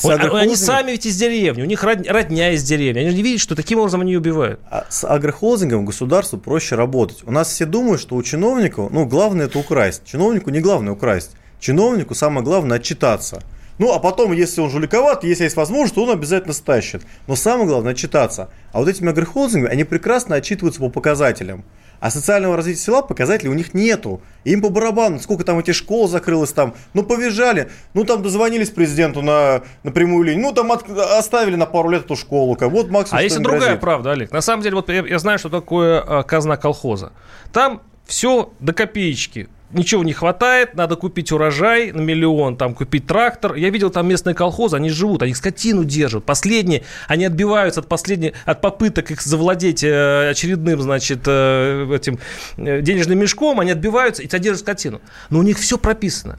[0.03, 3.01] Вот, они сами ведь из деревни, у них родня из деревни.
[3.01, 4.61] Они же не видят, что таким образом они убивают.
[4.69, 7.19] А с агрохолдингом государству проще работать.
[7.25, 10.03] У нас все думают, что у чиновников, ну, главное это украсть.
[10.05, 11.31] Чиновнику не главное украсть.
[11.61, 13.43] Чиновнику самое главное отчитаться.
[13.79, 17.03] Ну, а потом, если он жуликоват, если есть возможность, то он обязательно стащит.
[17.27, 18.49] Но самое главное– отчитаться.
[18.73, 21.65] А вот этими агрохолдингами, они прекрасно отчитываются по показателям.
[21.99, 24.21] А социального развития села показателей у них нету.
[24.45, 26.75] Им по барабану, сколько там этих школ закрылось там.
[26.93, 30.43] Ну, повизжали, ну, там дозвонились президенту на, на прямую линию.
[30.43, 32.55] Ну, там от, оставили на пару лет эту школу.
[32.55, 32.71] Как.
[32.71, 33.81] Вот максимум, А если другая грозит.
[33.81, 34.31] правда, Олег?
[34.31, 37.13] На самом деле, вот я, я знаю, что такое а, казна колхоза.
[37.53, 43.55] Там все до копеечки ничего не хватает, надо купить урожай на миллион, там купить трактор.
[43.55, 46.25] Я видел там местные колхозы, они живут, они скотину держат.
[46.25, 52.19] Последние, они отбиваются от последних, от попыток их завладеть э, очередным, значит, э, этим
[52.57, 55.01] э, денежным мешком, они отбиваются и содержат скотину.
[55.31, 56.39] Но у них все прописано.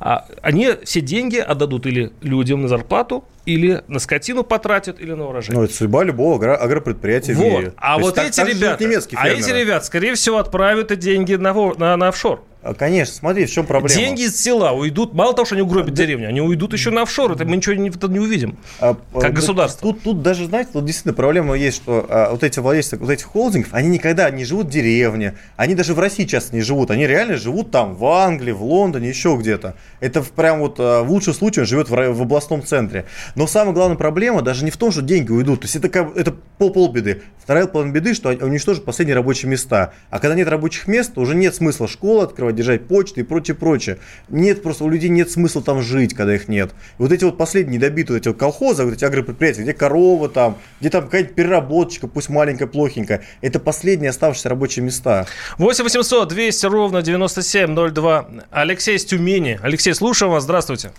[0.00, 5.26] А они все деньги отдадут или людям на зарплату, или на скотину потратят, или на
[5.26, 5.56] урожай.
[5.56, 7.42] Ну, это судьба любого агро- агропредприятия вот.
[7.42, 7.72] в мире.
[7.78, 8.84] А То вот эти так, ребята,
[9.14, 12.42] а эти ребята, скорее всего, отправят эти деньги на, на, на офшор.
[12.60, 13.94] А, конечно, смотри, в чем проблема.
[13.94, 16.02] Деньги из села уйдут, мало того, что они угробят да.
[16.04, 19.92] деревню, они уйдут еще на офшор, это мы ничего не, не увидим, а, как государство.
[19.92, 23.26] Тут, тут даже, знаете, тут действительно проблема есть, что а, вот эти владельцы вот этих
[23.26, 27.06] холдингов, они никогда не живут в деревне, они даже в России часто не живут, они
[27.06, 29.76] реально живут там, в Англии, в Лондоне, еще где-то.
[30.00, 33.04] Это прям вот а, в лучшем случае он живет в, в областном центре.
[33.38, 36.34] Но самая главная проблема даже не в том, что деньги уйдут, то есть это, это
[36.58, 37.22] пол полбеды.
[37.40, 39.92] Вторая половина беды, что уничтожат последние рабочие места.
[40.10, 43.54] А когда нет рабочих мест, то уже нет смысла школы открывать, держать почты и прочее,
[43.54, 43.98] прочее.
[44.28, 46.72] Нет, просто у людей нет смысла там жить, когда их нет.
[46.98, 50.58] Вот эти вот последние недобитые вот эти вот колхозы, вот эти агропредприятия, где корова там,
[50.80, 55.26] где там какая-нибудь переработчика, пусть маленькая, плохенькая, это последние оставшиеся рабочие места.
[55.58, 58.30] 8 800 200 ровно 9702.
[58.50, 59.60] Алексей из Тюмени.
[59.62, 60.90] Алексей, слушаем вас, здравствуйте.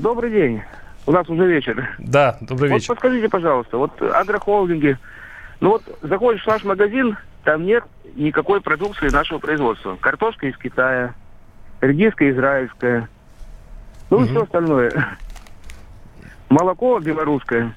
[0.00, 0.60] Добрый день.
[1.06, 1.94] У нас уже вечер.
[1.98, 2.88] Да, добрый вечер.
[2.88, 4.98] Вот подскажите, пожалуйста, вот агрохолдинги,
[5.60, 9.96] ну вот заходишь в наш магазин, там нет никакой продукции нашего производства.
[10.00, 11.14] Картошка из Китая,
[11.80, 13.08] редиска израильская,
[14.10, 15.18] ну и все остальное.
[16.48, 17.74] Молоко белорусское.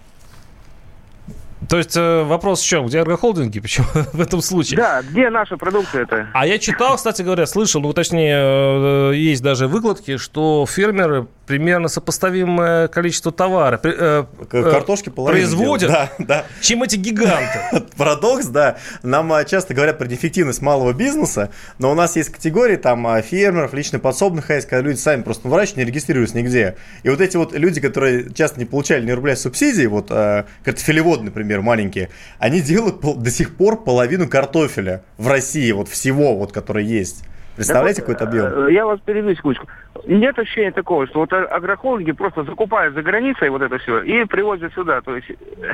[1.69, 2.85] То есть э, вопрос в чем?
[2.85, 3.59] Где агрохолдинги?
[3.67, 4.77] Почему в этом случае?
[4.77, 6.27] Да, где наша продукция это?
[6.33, 11.87] А я читал, кстати говоря, слышал, ну, точнее, э, есть даже выкладки, что фермеры примерно
[11.87, 16.45] сопоставимое количество товара э, картошки производят, да, да.
[16.61, 17.59] чем эти гиганты.
[17.97, 18.77] Парадокс, да.
[19.01, 24.01] Нам часто говорят про неэффективность малого бизнеса, но у нас есть категории там фермеров, личных
[24.01, 26.75] подсобных хозяйств, когда люди сами просто выращивают, не регистрируются нигде.
[27.03, 31.46] И вот эти вот люди, которые часто не получали ни рубля субсидий, вот картофелевод, например,
[31.47, 36.83] например, маленькие, они делают до сих пор половину картофеля в России, вот всего, вот, который
[36.83, 37.23] есть.
[37.55, 38.67] Представляете, какой-то объем?
[38.67, 39.67] Э, я вас переведу секундочку.
[40.05, 44.73] Нет ощущения такого, что вот агрохолдинги просто закупают за границей вот это все и привозят
[44.73, 45.01] сюда.
[45.01, 45.73] То есть э,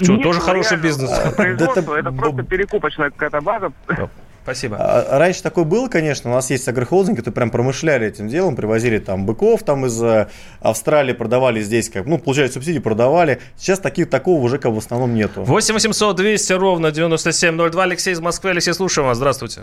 [0.00, 1.10] что, тоже хороший бизнес.
[1.34, 3.72] Производство, это просто перекупочная какая-то база.
[4.44, 4.76] Спасибо.
[4.78, 6.30] А, раньше такое было, конечно.
[6.30, 10.28] У нас есть агрохолдинги, которые прям промышляли этим делом, привозили там быков там из э,
[10.60, 13.40] Австралии, продавали здесь, как, ну, получали субсидии, продавали.
[13.56, 15.44] Сейчас таких, такого уже как в основном нету.
[15.44, 17.82] 8 800 200 ровно 9702.
[17.82, 18.50] Алексей из Москвы.
[18.50, 19.16] Алексей, слушаем вас.
[19.16, 19.62] Здравствуйте.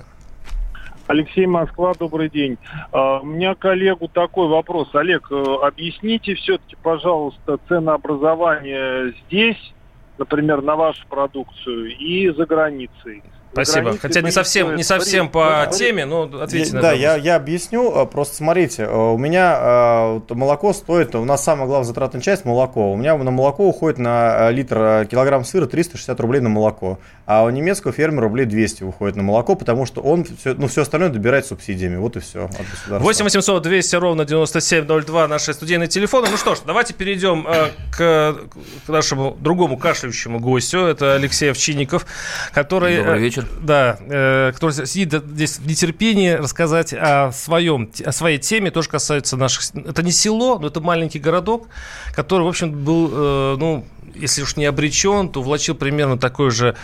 [1.05, 2.57] Алексей Москва, добрый день.
[2.91, 4.89] А, у меня коллегу такой вопрос.
[4.95, 9.73] Олег, э, объясните все-таки, пожалуйста, ценообразование здесь,
[10.17, 13.21] например, на вашу продукцию и за границей.
[13.51, 13.97] Спасибо.
[13.97, 17.93] Хотя не совсем, не совсем по теме, но ответьте на Да, я, я объясню.
[17.93, 22.45] А, просто смотрите, а, у меня а, молоко стоит, у нас самая главная затратная часть
[22.45, 22.91] молоко.
[22.91, 26.99] У меня на молоко уходит на литр килограмм сыра 360 рублей на молоко.
[27.25, 30.83] А у немецкого фермера рублей 200 уходит на молоко, потому что он все, ну, все
[30.83, 31.97] остальное добирает субсидиями.
[31.97, 32.49] Вот и все.
[32.87, 36.29] 8 800 200 ровно 9702 наши студийные телефоны.
[36.31, 38.37] Ну что ж, давайте перейдем э, к,
[38.85, 40.79] к нашему другому кашляющему гостю.
[40.85, 42.05] Это Алексей Овчинников,
[42.53, 42.97] который...
[42.97, 43.59] Добрый вечер вечер.
[43.61, 49.37] Да, э, который сидит здесь в нетерпении рассказать о своем, о своей теме, тоже касается
[49.37, 49.75] наших...
[49.75, 51.67] Это не село, но это маленький городок,
[52.13, 56.75] который, в общем, был, э, ну, если уж не обречен, то влачил примерно такое же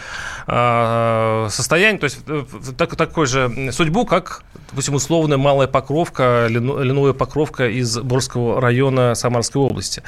[0.47, 2.43] э, состояние, то есть э,
[2.77, 9.61] так, такой же судьбу, как, допустим, условная малая покровка, льновая покровка из Борского района Самарской
[9.61, 10.03] области.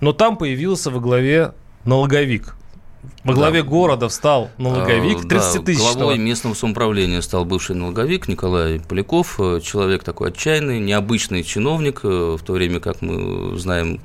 [0.00, 1.52] Но там появился во главе
[1.84, 2.54] налоговик.
[3.24, 3.68] Во главе да.
[3.68, 5.80] города встал налоговик 30 да, тысяч.
[5.80, 9.36] Главой местного самоуправления стал бывший налоговик Николай Поляков.
[9.62, 14.00] Человек такой отчаянный, необычный чиновник, э, в то время как мы знаем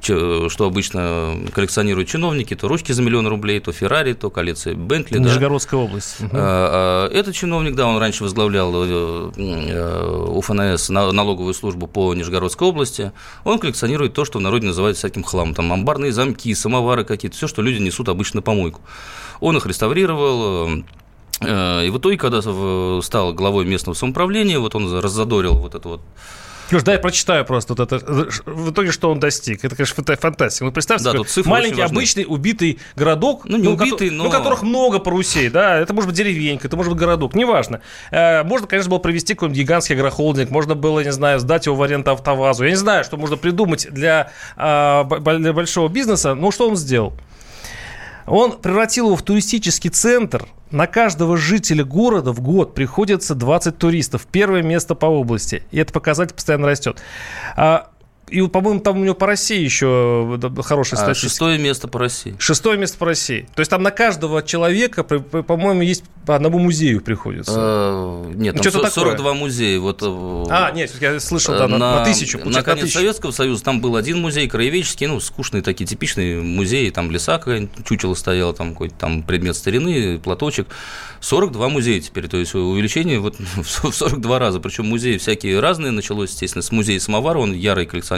[0.00, 5.18] что обычно коллекционируют чиновники, то ручки за миллион рублей, то Феррари, то коллекция Бентли.
[5.18, 5.86] Нижегородская да.
[5.86, 6.20] область.
[6.20, 6.36] Угу.
[6.36, 13.12] Этот чиновник, да, он раньше возглавлял э, э, УФНС, налоговую службу по Нижегородской области.
[13.44, 15.54] Он коллекционирует то, что в народе называют всяким хламом.
[15.54, 18.80] Там амбарные замки, самовары какие-то, все, что люди несут обычно на помойку.
[19.40, 20.68] Он их реставрировал,
[21.40, 22.40] э, и в итоге, когда
[23.02, 26.00] стал главой местного самоуправления, вот он раззадорил вот это вот
[26.72, 28.04] Леш, дай я прочитаю просто вот это.
[28.44, 29.64] В итоге, что он достиг?
[29.64, 30.64] Это, конечно, фантастика.
[30.64, 34.24] Ну, представьте да, себе, маленький, обычный, убитый городок, ну, не ну, убитый, но...
[34.24, 37.80] ну, которых много по Руси, да, это может быть деревенька, это может быть городок, неважно.
[38.10, 41.82] Э, можно, конечно, было провести какой-нибудь гигантский агрохолдинг, можно было, не знаю, сдать его в
[41.82, 42.64] аренду автовазу.
[42.64, 47.14] Я не знаю, что можно придумать для, а, для большого бизнеса, но что он сделал?
[48.26, 50.46] Он превратил его в туристический центр.
[50.70, 54.26] На каждого жителя города в год приходится 20 туристов.
[54.30, 55.62] Первое место по области.
[55.70, 57.00] И этот показатель постоянно растет.
[57.56, 57.90] А
[58.28, 61.28] и, по-моему, там у него по России еще э, хорошая а, статистика.
[61.30, 62.34] Шестое место по России.
[62.40, 63.48] Шестое место по России.
[63.54, 67.52] То есть там на каждого человека, по-моему, есть по одному музею приходится.
[67.54, 69.32] А, нет, ну, там 42 такое.
[69.34, 69.78] музея.
[69.78, 72.40] Вот, э, а, нет, я слышал, да, на, на, на тысячу.
[72.44, 72.98] На конец тысячу.
[72.98, 77.86] Советского Союза там был один музей, краеведческий, ну, скучные такие, типичные музеи, там леса какая-нибудь,
[77.86, 80.66] чучело стояло, там какой-то там предмет старины, платочек.
[81.20, 84.58] 42 музея теперь, то есть увеличение вот в 42 раза.
[84.58, 85.92] Причем музеи всякие разные.
[85.92, 88.15] Началось, естественно, с музея самовара, он ярый коллекционер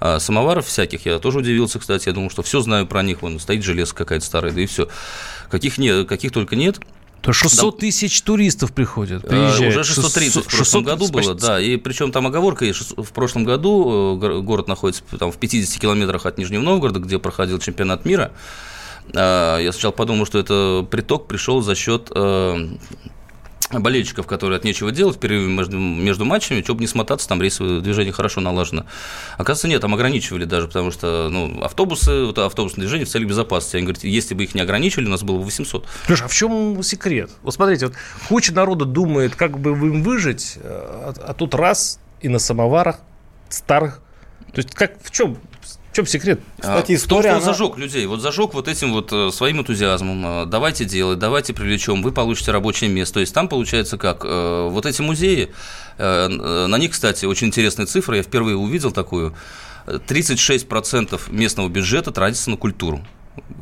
[0.00, 1.06] а, самоваров всяких.
[1.06, 2.08] Я тоже удивился, кстати.
[2.08, 3.22] Я думал, что все знаю про них.
[3.22, 4.88] Вон стоит железка какая-то старая, да и все.
[5.48, 6.80] Каких, нет, каких только нет.
[7.20, 7.80] То 600 да.
[7.82, 9.76] тысяч туристов приходят, приезжают.
[9.76, 11.30] Уже 630 600, в прошлом 600, году почти...
[11.30, 11.60] было, да.
[11.60, 16.36] И причем там оговорка, в прошлом году э, город находится там, в 50 километрах от
[16.36, 18.32] Нижнего Новгорода, где проходил чемпионат мира.
[19.14, 22.68] А, я сначала подумал, что это приток пришел за счет э,
[23.80, 27.80] болельщиков, которые от нечего делать в перерыве между, между матчами, чтобы не смотаться, там рейсовое
[27.80, 28.86] движение хорошо налажено.
[29.34, 33.76] Оказывается, нет, там ограничивали даже, потому что ну, автобусы, вот автобусное движение в целях безопасности.
[33.76, 35.86] Они говорят, если бы их не ограничивали, у нас было бы 800.
[36.06, 37.30] Слушай, а в чем секрет?
[37.42, 37.94] Вот смотрите, вот
[38.28, 43.00] куча народа думает, как бы им выжить, а, а тут раз и на самоварах
[43.48, 44.00] старых.
[44.52, 45.38] То есть как в чем
[45.92, 46.40] в чем секрет?
[46.58, 48.06] Кстати, история, в том, что он зажег людей.
[48.06, 50.24] Вот зажег вот этим вот э, своим энтузиазмом.
[50.26, 53.14] Э, давайте делать, давайте привлечем, вы получите рабочее место.
[53.14, 54.24] То есть там получается как?
[54.24, 55.50] Э, вот эти музеи,
[55.98, 59.34] на них, кстати, очень интересная цифра, я впервые увидел такую.
[59.86, 63.04] 36% местного бюджета тратится на культуру.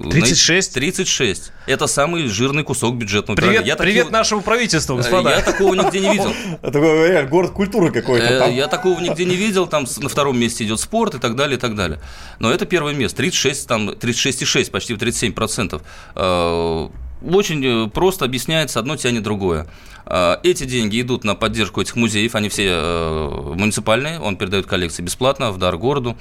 [0.02, 0.74] 36?
[0.74, 1.52] 36.
[1.66, 4.18] Это самый жирный кусок бюджетного Привет, я привет такие...
[4.18, 5.30] нашему правительству, господа.
[5.30, 6.32] Я такого нигде не видел.
[6.62, 8.48] Это город культуры какой-то.
[8.48, 9.66] Я такого нигде не видел.
[9.66, 12.00] Там на втором месте идет спорт и так далее, и так далее.
[12.38, 13.18] Но это первое место.
[13.18, 15.82] 36, там 36,6, почти 37 процентов.
[16.14, 16.88] Э,
[17.22, 19.66] очень э, просто объясняется, одно тянет другое.
[20.06, 25.52] Э, эти деньги идут на поддержку этих музеев, они все муниципальные, он передает коллекции бесплатно
[25.52, 26.16] в дар городу.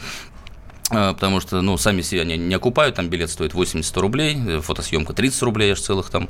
[0.92, 4.62] А, потому что, ну, сами себя они не окупают, там билет стоит 80 рублей, э,
[4.62, 6.28] фотосъемка 30 рублей аж целых там,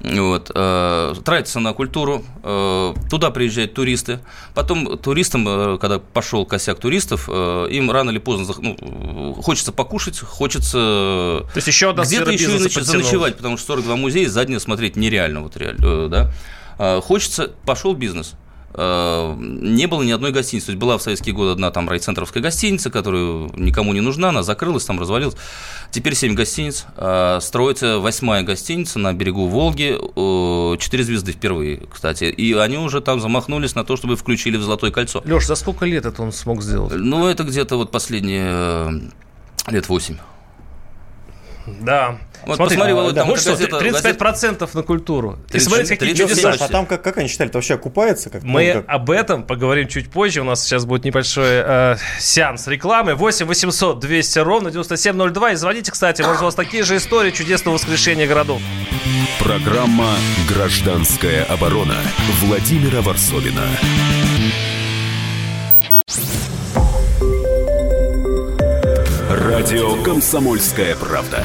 [0.00, 4.20] вот, э, тратится на культуру, э, туда приезжают туристы,
[4.54, 10.70] потом туристам, когда пошел косяк туристов, э, им рано или поздно ну, хочется покушать, хочется
[10.70, 15.56] То есть еще где-то еще и заночевать, потому что 42 музея заднее смотреть нереально, вот
[15.56, 16.32] реально, да,
[16.78, 18.34] а, хочется, пошел бизнес,
[18.76, 20.66] не было ни одной гостиницы.
[20.66, 24.42] То есть была в советские годы одна там райцентровская гостиница, которая никому не нужна, она
[24.42, 25.34] закрылась, там развалилась.
[25.90, 26.86] Теперь 7 гостиниц.
[26.96, 29.98] Э, строится восьмая гостиница на берегу Волги.
[30.78, 32.24] 4 звезды впервые, кстати.
[32.24, 35.22] И они уже там замахнулись на то, чтобы включили в Золотое кольцо.
[35.24, 36.92] Леш, за сколько лет это он смог сделать?
[36.96, 39.00] Ну, это где-то вот последние э,
[39.68, 40.16] лет 8.
[41.80, 42.18] Да.
[42.46, 44.74] Вот Смотри, посмотри, Володь, да, там вот что, 35% газет...
[44.74, 45.38] на культуру.
[45.50, 46.56] 30, И смотрите, какие чудеса.
[46.58, 48.30] А там как, как они считали, это вообще окупается?
[48.30, 48.84] Как, Мы ну, как...
[48.88, 50.40] об этом поговорим чуть позже.
[50.40, 53.14] У нас сейчас будет небольшой э, сеанс рекламы.
[53.14, 55.52] 8 800 200 ровно 9702.
[55.52, 58.60] И звоните, кстати, может, у вас такие же истории чудесного воскрешения городов.
[59.38, 60.14] Программа
[60.48, 61.96] «Гражданская оборона»
[62.40, 63.66] Владимира Варсовина.
[69.30, 71.44] Радио «Комсомольская правда».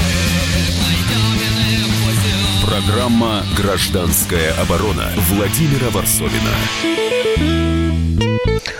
[2.87, 6.49] Программа «Гражданская оборона» Владимира Варсовина.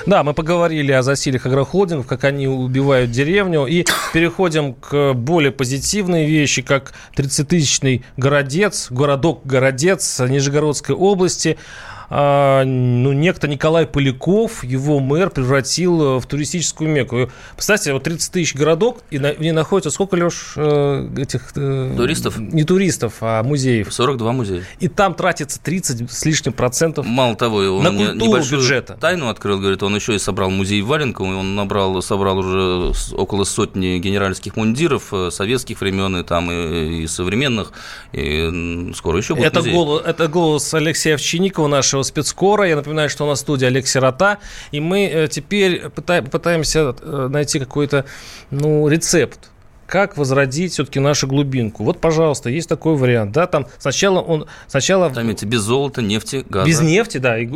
[0.05, 6.25] Да, мы поговорили о засилиях агрохолдингов, как они убивают деревню, и переходим к более позитивной
[6.25, 11.57] вещи, как 30-тысячный городец, городок-городец Нижегородской области–
[12.13, 17.31] а, ну, некто Николай Поляков, его мэр, превратил э, в туристическую мекку.
[17.55, 21.53] Представьте, вот 30 тысяч городок, и на, в ней находится сколько, Леш, э, этих...
[21.55, 22.37] Э, туристов?
[22.37, 23.93] Не туристов, а музеев.
[23.93, 24.65] 42 музея.
[24.81, 28.97] И там тратится 30 с лишним процентов Мало того, он на культуру бюджета.
[28.99, 33.45] тайну открыл, говорит, он еще и собрал музей в и он набрал, собрал уже около
[33.45, 37.71] сотни генеральских мундиров советских времен и там и, и современных,
[38.11, 39.73] и скоро еще будет это музей.
[39.73, 42.67] Голос, это голос Алексея Овчинникова, нашего нашего спецкора.
[42.67, 44.37] Я напоминаю, что у нас студия Олег Сирота,
[44.73, 48.05] и мы э, теперь пытаемся э, найти какой-то
[48.51, 49.50] ну, рецепт
[49.91, 51.83] как возродить все-таки нашу глубинку.
[51.83, 53.33] Вот, пожалуйста, есть такой вариант.
[53.33, 54.47] Да, там сначала он...
[54.67, 55.09] Сначала...
[55.09, 56.65] Там эти без золота, нефти, газа.
[56.65, 57.37] Без нефти, да.
[57.37, 57.49] И...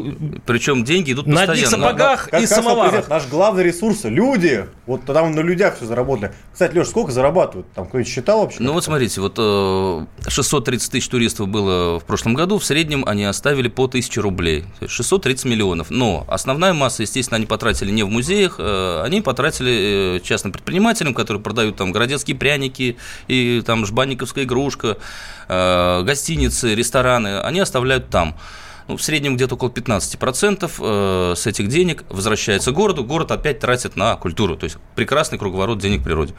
[0.45, 1.77] Причем деньги идут на постоянно.
[1.77, 3.07] На сапогах как, и самоварах.
[3.07, 4.65] Наш главный ресурс– люди.
[4.85, 6.33] Вот там на людях все заработали.
[6.51, 7.71] Кстати, Леш, сколько зарабатывают?
[7.73, 8.57] Там кто-нибудь считал вообще?
[8.61, 9.37] Ну вот смотрите, вот
[10.27, 12.59] 630 э, тысяч туристов было в прошлом году.
[12.59, 14.65] В среднем они оставили по 1000 рублей.
[14.85, 15.89] 630 миллионов.
[15.89, 21.13] Но основная масса, естественно, они потратили не в музеях, э, они потратили э, частным предпринимателям,
[21.13, 21.93] которые продают там
[22.25, 22.97] городецкие пряники,
[23.27, 24.97] и там жбанниковская игрушка,
[25.47, 28.35] э, гостиницы, рестораны, они оставляют там.
[28.87, 33.03] Ну, в среднем где-то около 15% э, с этих денег возвращается городу.
[33.03, 34.55] Город опять тратит на культуру.
[34.55, 36.35] То есть прекрасный круговорот денег в природе.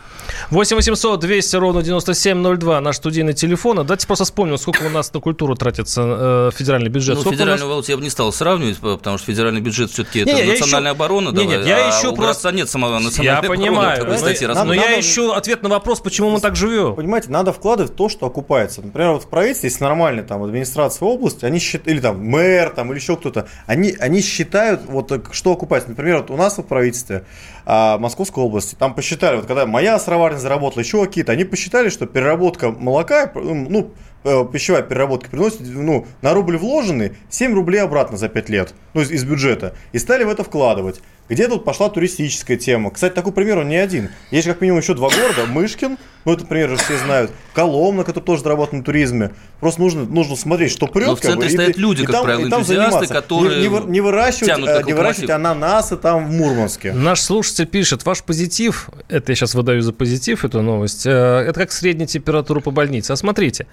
[0.51, 3.79] 8 800 200 ровно 9702 наш студийный телефон.
[3.79, 7.17] Давайте просто вспомним, сколько у нас на культуру тратится э, федеральный бюджет.
[7.17, 7.89] Ну, сколько федеральный нас...
[7.89, 10.97] я бы не стал сравнивать, потому что федеральный бюджет все-таки это не, национальная ищу...
[10.97, 11.29] оборона.
[11.31, 12.53] Нет, нет, я а ищу у просто...
[12.53, 16.41] нет самого национальной Я понимаю, обороны, надо, но я ищу ответ на вопрос, почему мы
[16.41, 16.95] так живем.
[16.95, 18.83] Понимаете, надо вкладывать в то, что окупается.
[18.83, 22.93] Например, вот в правительстве, если нормальная там администрация области, они считают, или там мэр, там,
[22.93, 25.89] или еще кто-то, они, они считают, вот что окупается.
[25.89, 27.25] Например, вот у нас в правительстве
[27.65, 32.07] а, Московской области, там посчитали, вот когда моя сыроварня заработала, еще какие-то, они посчитали, что
[32.07, 33.93] переработка молока, ну,
[34.25, 39.01] э, пищевая переработка приносит, ну, на рубль вложенный 7 рублей обратно за 5 лет, ну,
[39.01, 41.01] из, из бюджета, и стали в это вкладывать.
[41.29, 42.91] Где тут пошла туристическая тема?
[42.91, 44.11] Кстати, такой пример он не один.
[44.31, 45.47] Есть как минимум еще два города.
[45.47, 47.33] Мышкин, ну это пример же все знают.
[47.53, 49.33] Коломна, который тоже зарабатывает на туризме.
[49.59, 51.09] Просто нужно, нужно смотреть, что прет.
[51.09, 53.13] Но в центре как бы, стоят и, люди, и как там, правило, и там заниматься.
[53.13, 55.31] которые не, не, не выращивать, э, не выращивать локомотив.
[55.31, 56.93] ананасы там в Мурманске.
[56.93, 61.61] Наш слушатель пишет, ваш позитив, это я сейчас выдаю за позитив эту новость, э, это
[61.61, 63.13] как средняя температура по больнице.
[63.13, 63.67] А смотрите,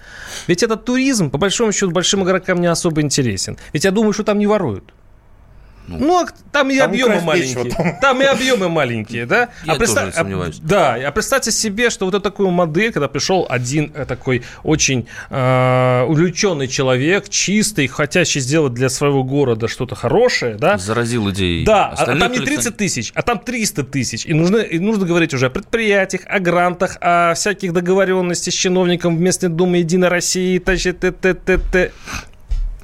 [0.48, 3.58] ведь этот туризм, по большому счету, большим игрокам не особо интересен.
[3.72, 4.92] Ведь я думаю, что там не воруют.
[5.86, 7.64] Ну, а там и Там объемы маленькие.
[7.64, 8.22] нечего, Там.
[8.22, 9.50] и объемы маленькие, да?
[9.64, 10.58] Я тоже представь- сомневаюсь.
[10.60, 16.04] Да, а представьте себе, что вот такую модель, когда пришел один э, такой очень э,
[16.08, 20.78] увлеченный человек, чистый, хотящий сделать для своего города что-то хорошее, да?
[20.78, 21.64] Заразил идеей.
[21.66, 22.64] Да, а- а остальных там не коллекционеров.
[22.64, 24.24] 30 тысяч, а там 300 тысяч.
[24.26, 29.16] И нужно, и нужно говорить уже о предприятиях, о грантах, о всяких договоренностях с чиновником
[29.16, 31.92] в местной думе Единой России, т т т т т т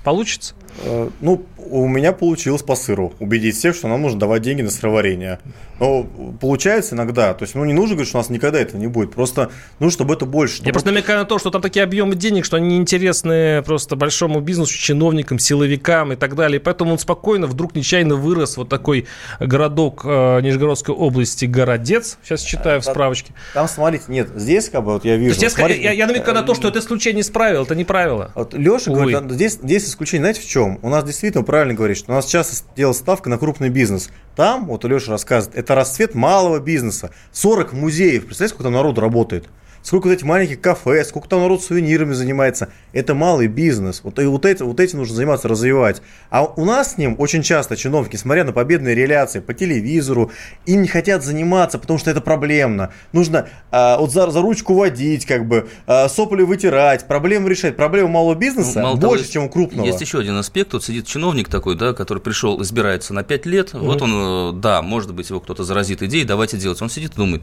[0.04, 0.54] Получится?
[0.82, 4.70] Э, Ну, у меня получилось по сыру убедить всех, что нам нужно давать деньги на
[4.70, 5.38] сыроварение.
[5.78, 6.04] Но
[6.40, 7.32] получается иногда.
[7.32, 9.12] То есть, ну, не нужно говорить, что у нас никогда этого не будет.
[9.12, 10.56] Просто нужно, чтобы это больше.
[10.56, 13.96] Я чтобы- просто намекаю на то, что там такие объемы денег, что они неинтересны просто
[13.96, 16.60] большому бизнесу, чиновникам, силовикам и так далее.
[16.60, 19.06] И поэтому он спокойно вдруг нечаянно вырос вот такой
[19.38, 22.18] городок э, Нижегородской области Городец.
[22.22, 23.32] Сейчас читаю в справочке.
[23.54, 25.40] Там, смотрите, нет, здесь как бы вот я вижу.
[25.40, 27.84] я, ска- смотрите, я, я намекаю на то, что это исключение из правил, это не
[27.84, 28.32] правило.
[28.34, 29.12] Вот Леша Увы.
[29.12, 30.78] говорит, здесь, здесь исключение, знаете, в чем?
[30.82, 34.08] У нас действительно правильно говорит, что у нас часто делает ставка на крупный бизнес.
[34.34, 37.10] Там, вот Леша рассказывает, это расцвет малого бизнеса.
[37.32, 39.46] 40 музеев, представляете, сколько там народу работает?
[39.82, 42.68] Сколько вот этих маленьких кафе, сколько там народ сувенирами занимается.
[42.92, 44.02] Это малый бизнес.
[44.04, 46.02] Вот, и вот, это, вот этим нужно заниматься, развивать.
[46.28, 50.30] А у нас с ним очень часто чиновники, смотря на победные реляции по телевизору,
[50.66, 52.92] им не хотят заниматься, потому что это проблемно.
[53.12, 57.76] Нужно а, вот за, за ручку водить, как бы, а, сопли вытирать, проблемы решать.
[57.76, 59.86] Проблема малого бизнеса Ну, мало того, больше, есть- чем у крупного.
[59.86, 60.72] Есть еще один аспект.
[60.74, 63.72] Вот сидит чиновник такой, да, который пришел, избирается на 5 лет.
[63.72, 66.82] Вот он, э, да, может быть, его кто-то заразит идеей, давайте делать.
[66.82, 67.42] Он сидит и думает,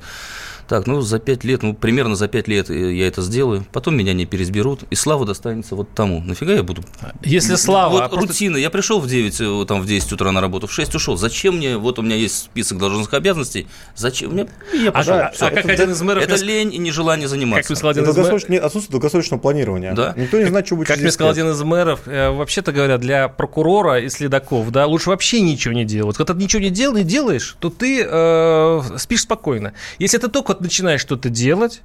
[0.68, 3.96] так, ну, за 5 лет, ну, примерно за 5 лет э, я это сделаю, потом
[3.96, 6.22] меня не пересберут, и слава достанется вот тому.
[6.22, 6.84] Нафига я буду...
[7.24, 7.92] Если слава...
[7.94, 8.58] Вот а просто- рутина.
[8.58, 11.18] Я пришел в 9, э, там, в 10 утра на работу, в 6 ушел.
[11.18, 14.48] Зачем мне, вот у меня есть список должностных обязанностей, зачем мне...
[14.74, 15.14] Я А, пошел.
[15.16, 15.48] а- Всё.
[15.48, 16.24] а как один из мэров...
[16.24, 17.74] Это мне- лень и нежелание заниматься.
[17.74, 19.94] Как один Это долгосрочное- отсутствие долгосрочного планирования.
[19.94, 20.14] Да.
[20.18, 23.28] Никто не знает, что будет Как мне сказал один из мэров, э, вообще-то говоря, для
[23.30, 26.18] прокурора и следаков, да, лучше вообще ничего не делать.
[26.18, 29.74] Когда ты ничего не, дел, не делаешь, то ты э, спишь спокойно.
[30.00, 31.82] Если ты только начинаешь что-то делать,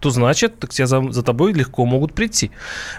[0.00, 2.50] то значит, так тебя за, за тобой легко могут прийти.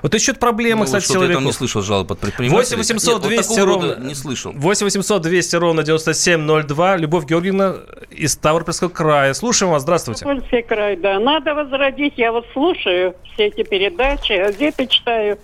[0.01, 2.75] Вот еще проблема, Ну, кстати, что-то я там не слышал жалоб от предпринимателей.
[2.75, 4.07] 8 800 Нет, вот 200 такого рода ровно.
[4.07, 4.51] не слышал.
[4.55, 6.97] 8 800 200 ровно 9702.
[6.97, 7.75] Любовь Георгиевна
[8.09, 9.34] из Ставропольского края.
[9.36, 9.84] Слушаем вас.
[9.84, 10.19] Здравствуйте.
[10.19, 11.19] Ставропольский край, да.
[11.19, 12.13] Надо возродить.
[12.17, 15.38] Я вот слушаю все эти передачи, газеты читаю.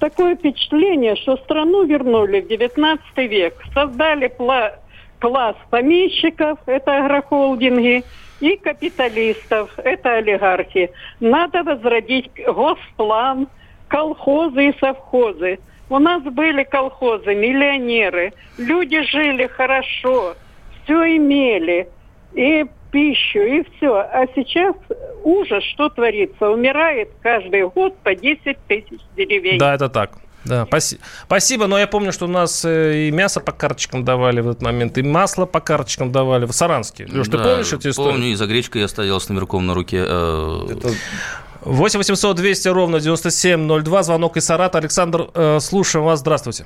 [0.00, 3.54] Такое впечатление, что страну вернули в 19 век.
[3.72, 4.74] Создали пла-
[5.20, 8.04] класс помещиков, это агрохолдинги,
[8.40, 10.90] и капиталистов, это олигархи.
[11.20, 13.48] Надо возродить госплан,
[13.88, 15.58] колхозы и совхозы.
[15.88, 18.32] У нас были колхозы, миллионеры.
[18.58, 20.34] Люди жили хорошо,
[20.84, 21.88] все имели.
[22.34, 23.94] И пищу, и все.
[23.94, 24.74] А сейчас
[25.22, 26.50] ужас, что творится.
[26.50, 29.58] Умирает каждый год по 10 тысяч деревень.
[29.58, 30.18] Да, это так.
[30.46, 34.40] Да, спаси- спасибо, но я помню, что у нас э, и мясо по карточкам давали
[34.40, 37.06] в этот момент, и масло по карточкам давали в Саранске.
[37.10, 38.12] Леш, ты Да, помнишь эти истории?
[38.12, 40.04] Помню, и за гречкой я стоял с номерком на руке.
[40.06, 40.76] э,
[41.62, 44.78] 8 800 200 ровно 9702, звонок из Сарата.
[44.78, 46.64] Александр, э, слушаем вас, здравствуйте.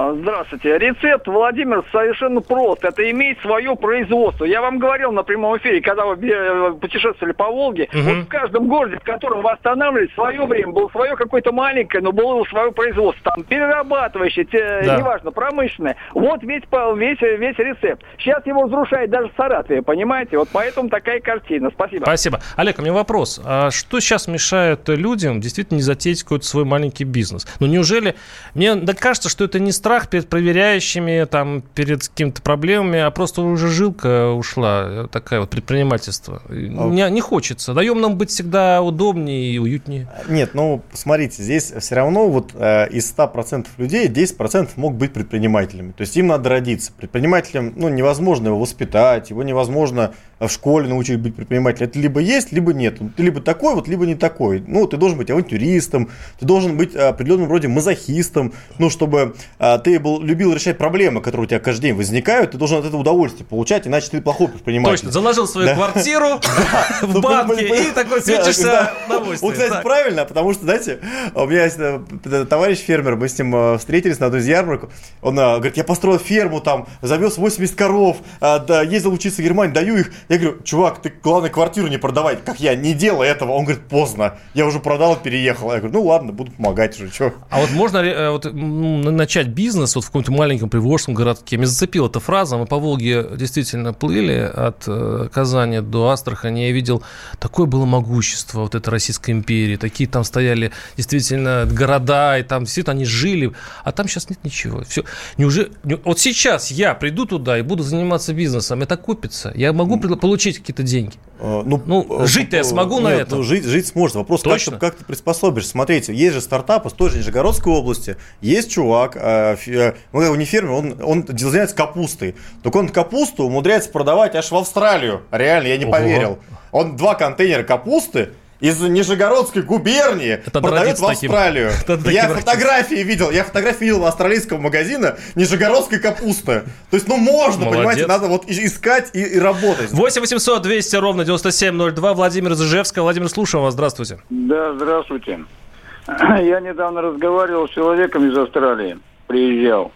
[0.00, 0.78] А, Здравствуйте.
[0.78, 2.84] Рецепт, Владимир, совершенно прост.
[2.84, 4.44] Это иметь свое производство.
[4.44, 8.02] Я вам говорил на прямом эфире, когда вы э, путешествовали по Волге, Мгм.
[8.04, 12.00] вот в каждом городе, в котором вы останавливались, в свое время было свое какое-то маленькое,
[12.00, 13.32] но было свое производство.
[13.34, 14.98] Там перерабатывающее, те- Да.
[14.98, 15.96] неважно, промышленное.
[16.14, 16.62] Вот весь,
[16.94, 18.04] весь, весь рецепт.
[18.18, 20.38] Сейчас его разрушает даже в Саратове, понимаете?
[20.38, 21.70] Вот поэтому такая картина.
[21.74, 22.04] Спасибо.
[22.04, 22.38] Спасибо.
[22.54, 23.40] Олег, у меня вопрос.
[23.44, 27.48] А что сейчас мешает людям действительно не затеять какой-то свой маленький бизнес?
[27.58, 28.14] Ну, неужели...
[28.54, 33.40] Мне да, кажется, что это не страх перед проверяющими, там, перед какими-то проблемами, а просто
[33.40, 36.42] уже жилка ушла, э, такая вот предпринимательство.
[36.50, 37.72] Не, не хочется.
[37.72, 40.06] Даем нам быть всегда удобнее и уютнее.
[40.28, 45.92] Нет, ну, смотрите, здесь все равно вот э, из 100% людей 10% могут быть предпринимателями.
[45.92, 46.92] То есть им надо родиться.
[46.92, 51.88] Предпринимателем, ну, невозможно его воспитать, его невозможно в школе научить быть предпринимателем.
[51.88, 52.98] Это либо есть, либо нет.
[53.16, 54.62] Ты либо такой вот, либо не такой.
[54.66, 59.98] Ну, ты должен быть авантюристом, ты должен быть определенным роде мазохистом, ну, чтобы а, ты
[59.98, 63.46] был, любил решать проблемы, которые у тебя каждый день возникают, ты должен от этого удовольствие
[63.46, 64.96] получать, иначе ты плохой предприниматель.
[64.98, 66.40] Точно, заложил свою квартиру
[67.02, 68.92] в Ну, банке и такой светишься
[69.40, 71.00] Вот, кстати, правильно, потому что, знаете,
[71.34, 74.88] у меня есть э, товарищ фермер, мы с ним э, встретились на одной из ярмарок,
[75.22, 79.74] он э, говорит, я построил ферму, там, завез 80 коров, да, ездил учиться в Германию,
[79.74, 80.12] даю их.
[80.28, 83.52] Я говорю, чувак, ты, главное, квартиру не продавай, как я, не делай этого.
[83.52, 85.72] Он говорит, поздно, я уже продал и переехал.
[85.72, 87.32] Я говорю, ну ладно, буду помогать уже, что.
[87.48, 91.56] А вот можно э, вот, начать бизнес вот в каком-то маленьком приволжском городке?
[91.56, 92.58] Меня зацепила эта фраза.
[92.58, 96.60] Мы по Волге действительно плыли от э, Казани до Астрахани.
[96.60, 97.02] Я видел,
[97.38, 99.76] такое было могущество вот этой Российской империи.
[99.76, 103.52] Такие там стояли действительно города, и там действительно они жили.
[103.82, 104.82] А там сейчас нет ничего.
[104.86, 105.04] Все.
[105.38, 105.72] Неужели...
[105.84, 108.82] не- Вот сейчас я приду туда и буду заниматься бизнесом.
[108.82, 109.52] Это купится.
[109.54, 111.16] Я могу предла- получить какие-то деньги.
[111.40, 113.38] Э, Ну, Ну, э, жить-то я смогу на нет, этом?
[113.38, 114.16] ну, жить, жить сможешь.
[114.16, 114.72] Вопрос, как Точно?
[114.72, 115.70] ты, как ты приспособишься.
[115.70, 118.16] Смотрите, есть же стартапы с той же Нижегородской области.
[118.40, 122.34] Есть чувак, э, э, ну, как бы не фермер, он, он занимается капустой.
[122.62, 125.22] Только он капусту умудряется продавать аж в Австралию.
[125.30, 125.92] Реально, я не Ого.
[125.92, 126.38] поверил.
[126.72, 128.30] Он два контейнера капусты
[128.60, 131.08] из Нижегородской губернии Это родиться в.
[131.08, 131.70] Австралию.
[131.88, 132.36] Я таким родиться.
[132.38, 136.64] фотографии видел, я фотографии видел австралийского магазина Нижегородской капусты.
[136.90, 137.76] То есть, ну можно, Молодец.
[137.76, 139.92] понимаете, надо вот искать и, и работать.
[139.92, 142.14] 8 800 200 ровно 9702.
[142.14, 143.02] Владимир из Ижевска.
[143.02, 143.74] Владимир, слушаем вас.
[143.74, 144.18] Здравствуйте.
[144.30, 145.44] Да, здравствуйте.
[146.08, 149.92] Я недавно разговаривал с человеком из Австралии, приезжал.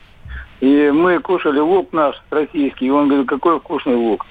[0.61, 4.25] И мы кушали лук наш российский, и он говорит, какой вкусный лук.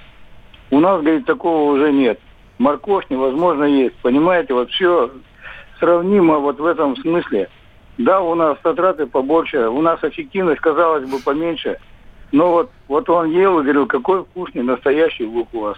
[0.69, 2.19] У нас, говорит, такого уже нет.
[2.61, 3.95] Морковь невозможно есть.
[4.03, 5.09] Понимаете, вот все
[5.79, 7.49] сравнимо вот в этом смысле.
[7.97, 11.79] Да, у нас затраты побольше, у нас эффективность, казалось бы, поменьше.
[12.31, 15.77] Но вот, вот он ел и говорил, какой вкусный настоящий лук у вас.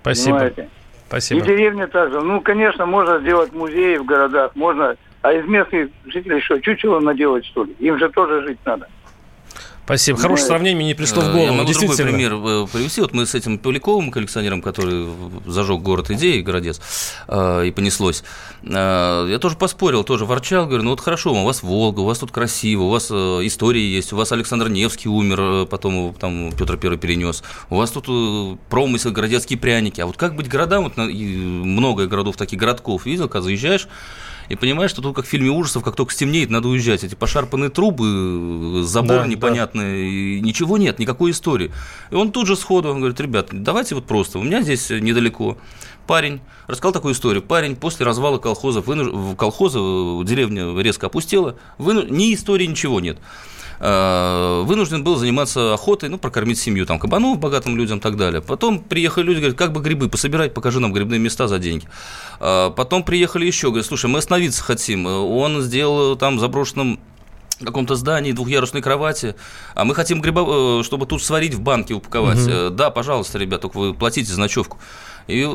[0.00, 0.36] Спасибо.
[0.36, 0.68] Понимаете?
[1.08, 1.40] Спасибо.
[1.40, 2.20] И деревня также.
[2.20, 4.96] Ну, конечно, можно сделать музеи в городах, можно.
[5.22, 7.74] А из местных жителей что, чучело наделать, что ли?
[7.80, 8.88] Им же тоже жить надо.
[9.86, 10.18] Спасибо.
[10.18, 10.48] Хорошее Понимаете?
[10.48, 11.44] сравнение не пришло в Э, голову.
[11.46, 13.00] Я могу другой пример э, привести.
[13.00, 15.06] Вот мы с этим Павликовым, коллекционером, который
[15.46, 16.80] зажег город идеи, городец,
[17.28, 18.24] э, и понеслось.
[18.64, 22.32] Я тоже поспорил, тоже ворчал, говорю, ну вот хорошо, у вас Волга, у вас тут
[22.32, 26.98] красиво, у вас истории есть, у вас Александр Невский умер, потом его там Петр Первый
[26.98, 30.00] перенес, у вас тут промысел, городецкие пряники.
[30.00, 33.86] А вот как быть городам, вот на- и много городов таких городков, видел, когда заезжаешь,
[34.48, 37.04] и понимаешь, что тут как в фильме ужасов, как только стемнеет, надо уезжать.
[37.04, 41.72] Эти пошарпанные трубы, заборы Да, непонятные, и ничего нет, никакой истории.
[42.10, 45.58] И он тут же сходу, он говорит, ребят, давайте вот просто, у меня здесь недалеко
[46.06, 47.42] парень, рассказал такую историю.
[47.42, 49.08] Парень после развала колхоза, вынуж...
[49.08, 52.06] в колхоза э, деревня резко опустела, выну...
[52.06, 53.18] ни истории, ничего нет.
[53.80, 58.40] Э, Вынужден был заниматься охотой, ну, прокормить семью, там, кабанов богатым людям и так далее.
[58.40, 61.86] Потом приехали люди, говорят, как бы грибы пособирать, покажи нам грибные места за деньги.
[62.40, 65.06] Э, Потом приехали еще, говорят, слушай, мы остановиться хотим.
[65.06, 66.98] Он сделал там в заброшенном
[67.64, 69.34] каком-то здании, двухъярусной кровати,
[69.74, 70.44] а мы хотим гриба,
[70.80, 72.38] э, чтобы тут сварить в банке, упаковать.
[72.48, 74.78] Э, Да, пожалуйста, ребят, только вы платите за ночевку.
[75.26, 75.48] И,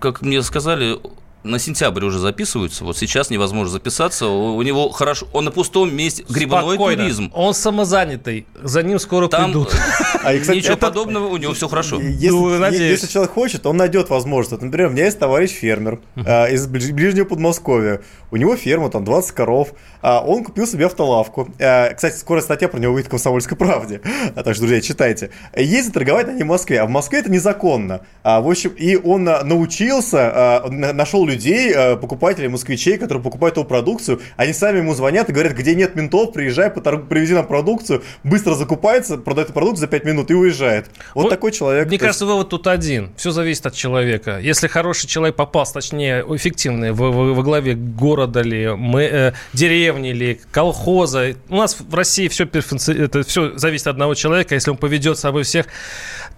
[0.00, 0.98] как мне сказали,
[1.42, 2.84] на сентябрь уже записываются.
[2.84, 4.26] Вот сейчас невозможно записаться.
[4.26, 6.24] У у него хорошо, он на пустом месте.
[6.28, 7.02] Грибной Спокойно.
[7.02, 7.30] туризм.
[7.34, 8.46] Он самозанятый.
[8.62, 9.74] За ним скоро Там придут.
[10.22, 11.98] А, и, кстати, ничего это- подобного, у него все хорошо.
[11.98, 14.50] Если, Ну, если человек хочет, он найдет возможность.
[14.52, 18.02] Вот, например, у меня есть товарищ фермер а, из ближ- ближнего Подмосковья.
[18.30, 19.72] У него ферма, там 20 коров.
[20.02, 21.48] А, он купил себе автолавку.
[21.58, 24.02] А, кстати, скоро статья про него выйдет в «Комсомольской правде».
[24.36, 25.30] А, так что, друзья, читайте.
[25.56, 26.80] Ездит торговать на ней в Москве.
[26.82, 28.02] А в Москве это незаконно.
[28.22, 33.22] А, в общем, и он а, научился, а, на- нашел людей, а, покупателей, москвичей, которые
[33.22, 34.20] покупают его продукцию.
[34.36, 38.02] Они сами ему звонят и говорят, где нет ментов, приезжай, поторг- привези нам продукцию.
[38.24, 40.86] Быстро закупается, продает продукт за 5 минут и уезжает.
[41.14, 41.86] Вот, Вот такой человек.
[41.88, 43.12] Мне То есть- кажется, вывод тут один.
[43.16, 44.38] Все зависит от человека.
[44.38, 50.10] Если хороший человек попался, точнее, эффективный во, во- во главе города ли, мы, э, деревни
[50.12, 51.34] ли, колхоза.
[51.48, 54.54] У нас в России все, это все зависит от одного человека.
[54.54, 55.66] Если он поведет с собой всех,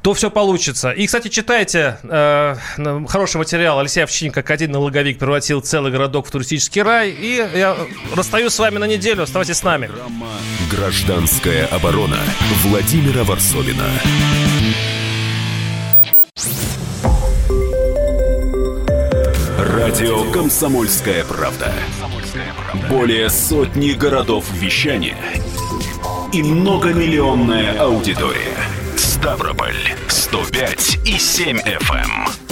[0.03, 0.91] то все получится.
[0.91, 3.79] И, кстати, читайте э, на- хороший материал.
[3.79, 7.11] Алексей Овчинник, как один налоговик, превратил целый городок в туристический рай.
[7.11, 7.77] И я
[8.15, 9.23] расстаюсь с вами на неделю.
[9.23, 9.91] Оставайтесь с нами.
[10.71, 12.19] Гражданская оборона
[12.65, 13.87] Владимира Варсовина.
[19.59, 21.73] Радио «Комсомольская правда».
[22.89, 25.17] Более сотни городов вещания
[26.33, 28.57] и многомиллионная аудитория.
[28.97, 29.77] Ставрополь
[30.09, 32.52] 105 и 7 FM.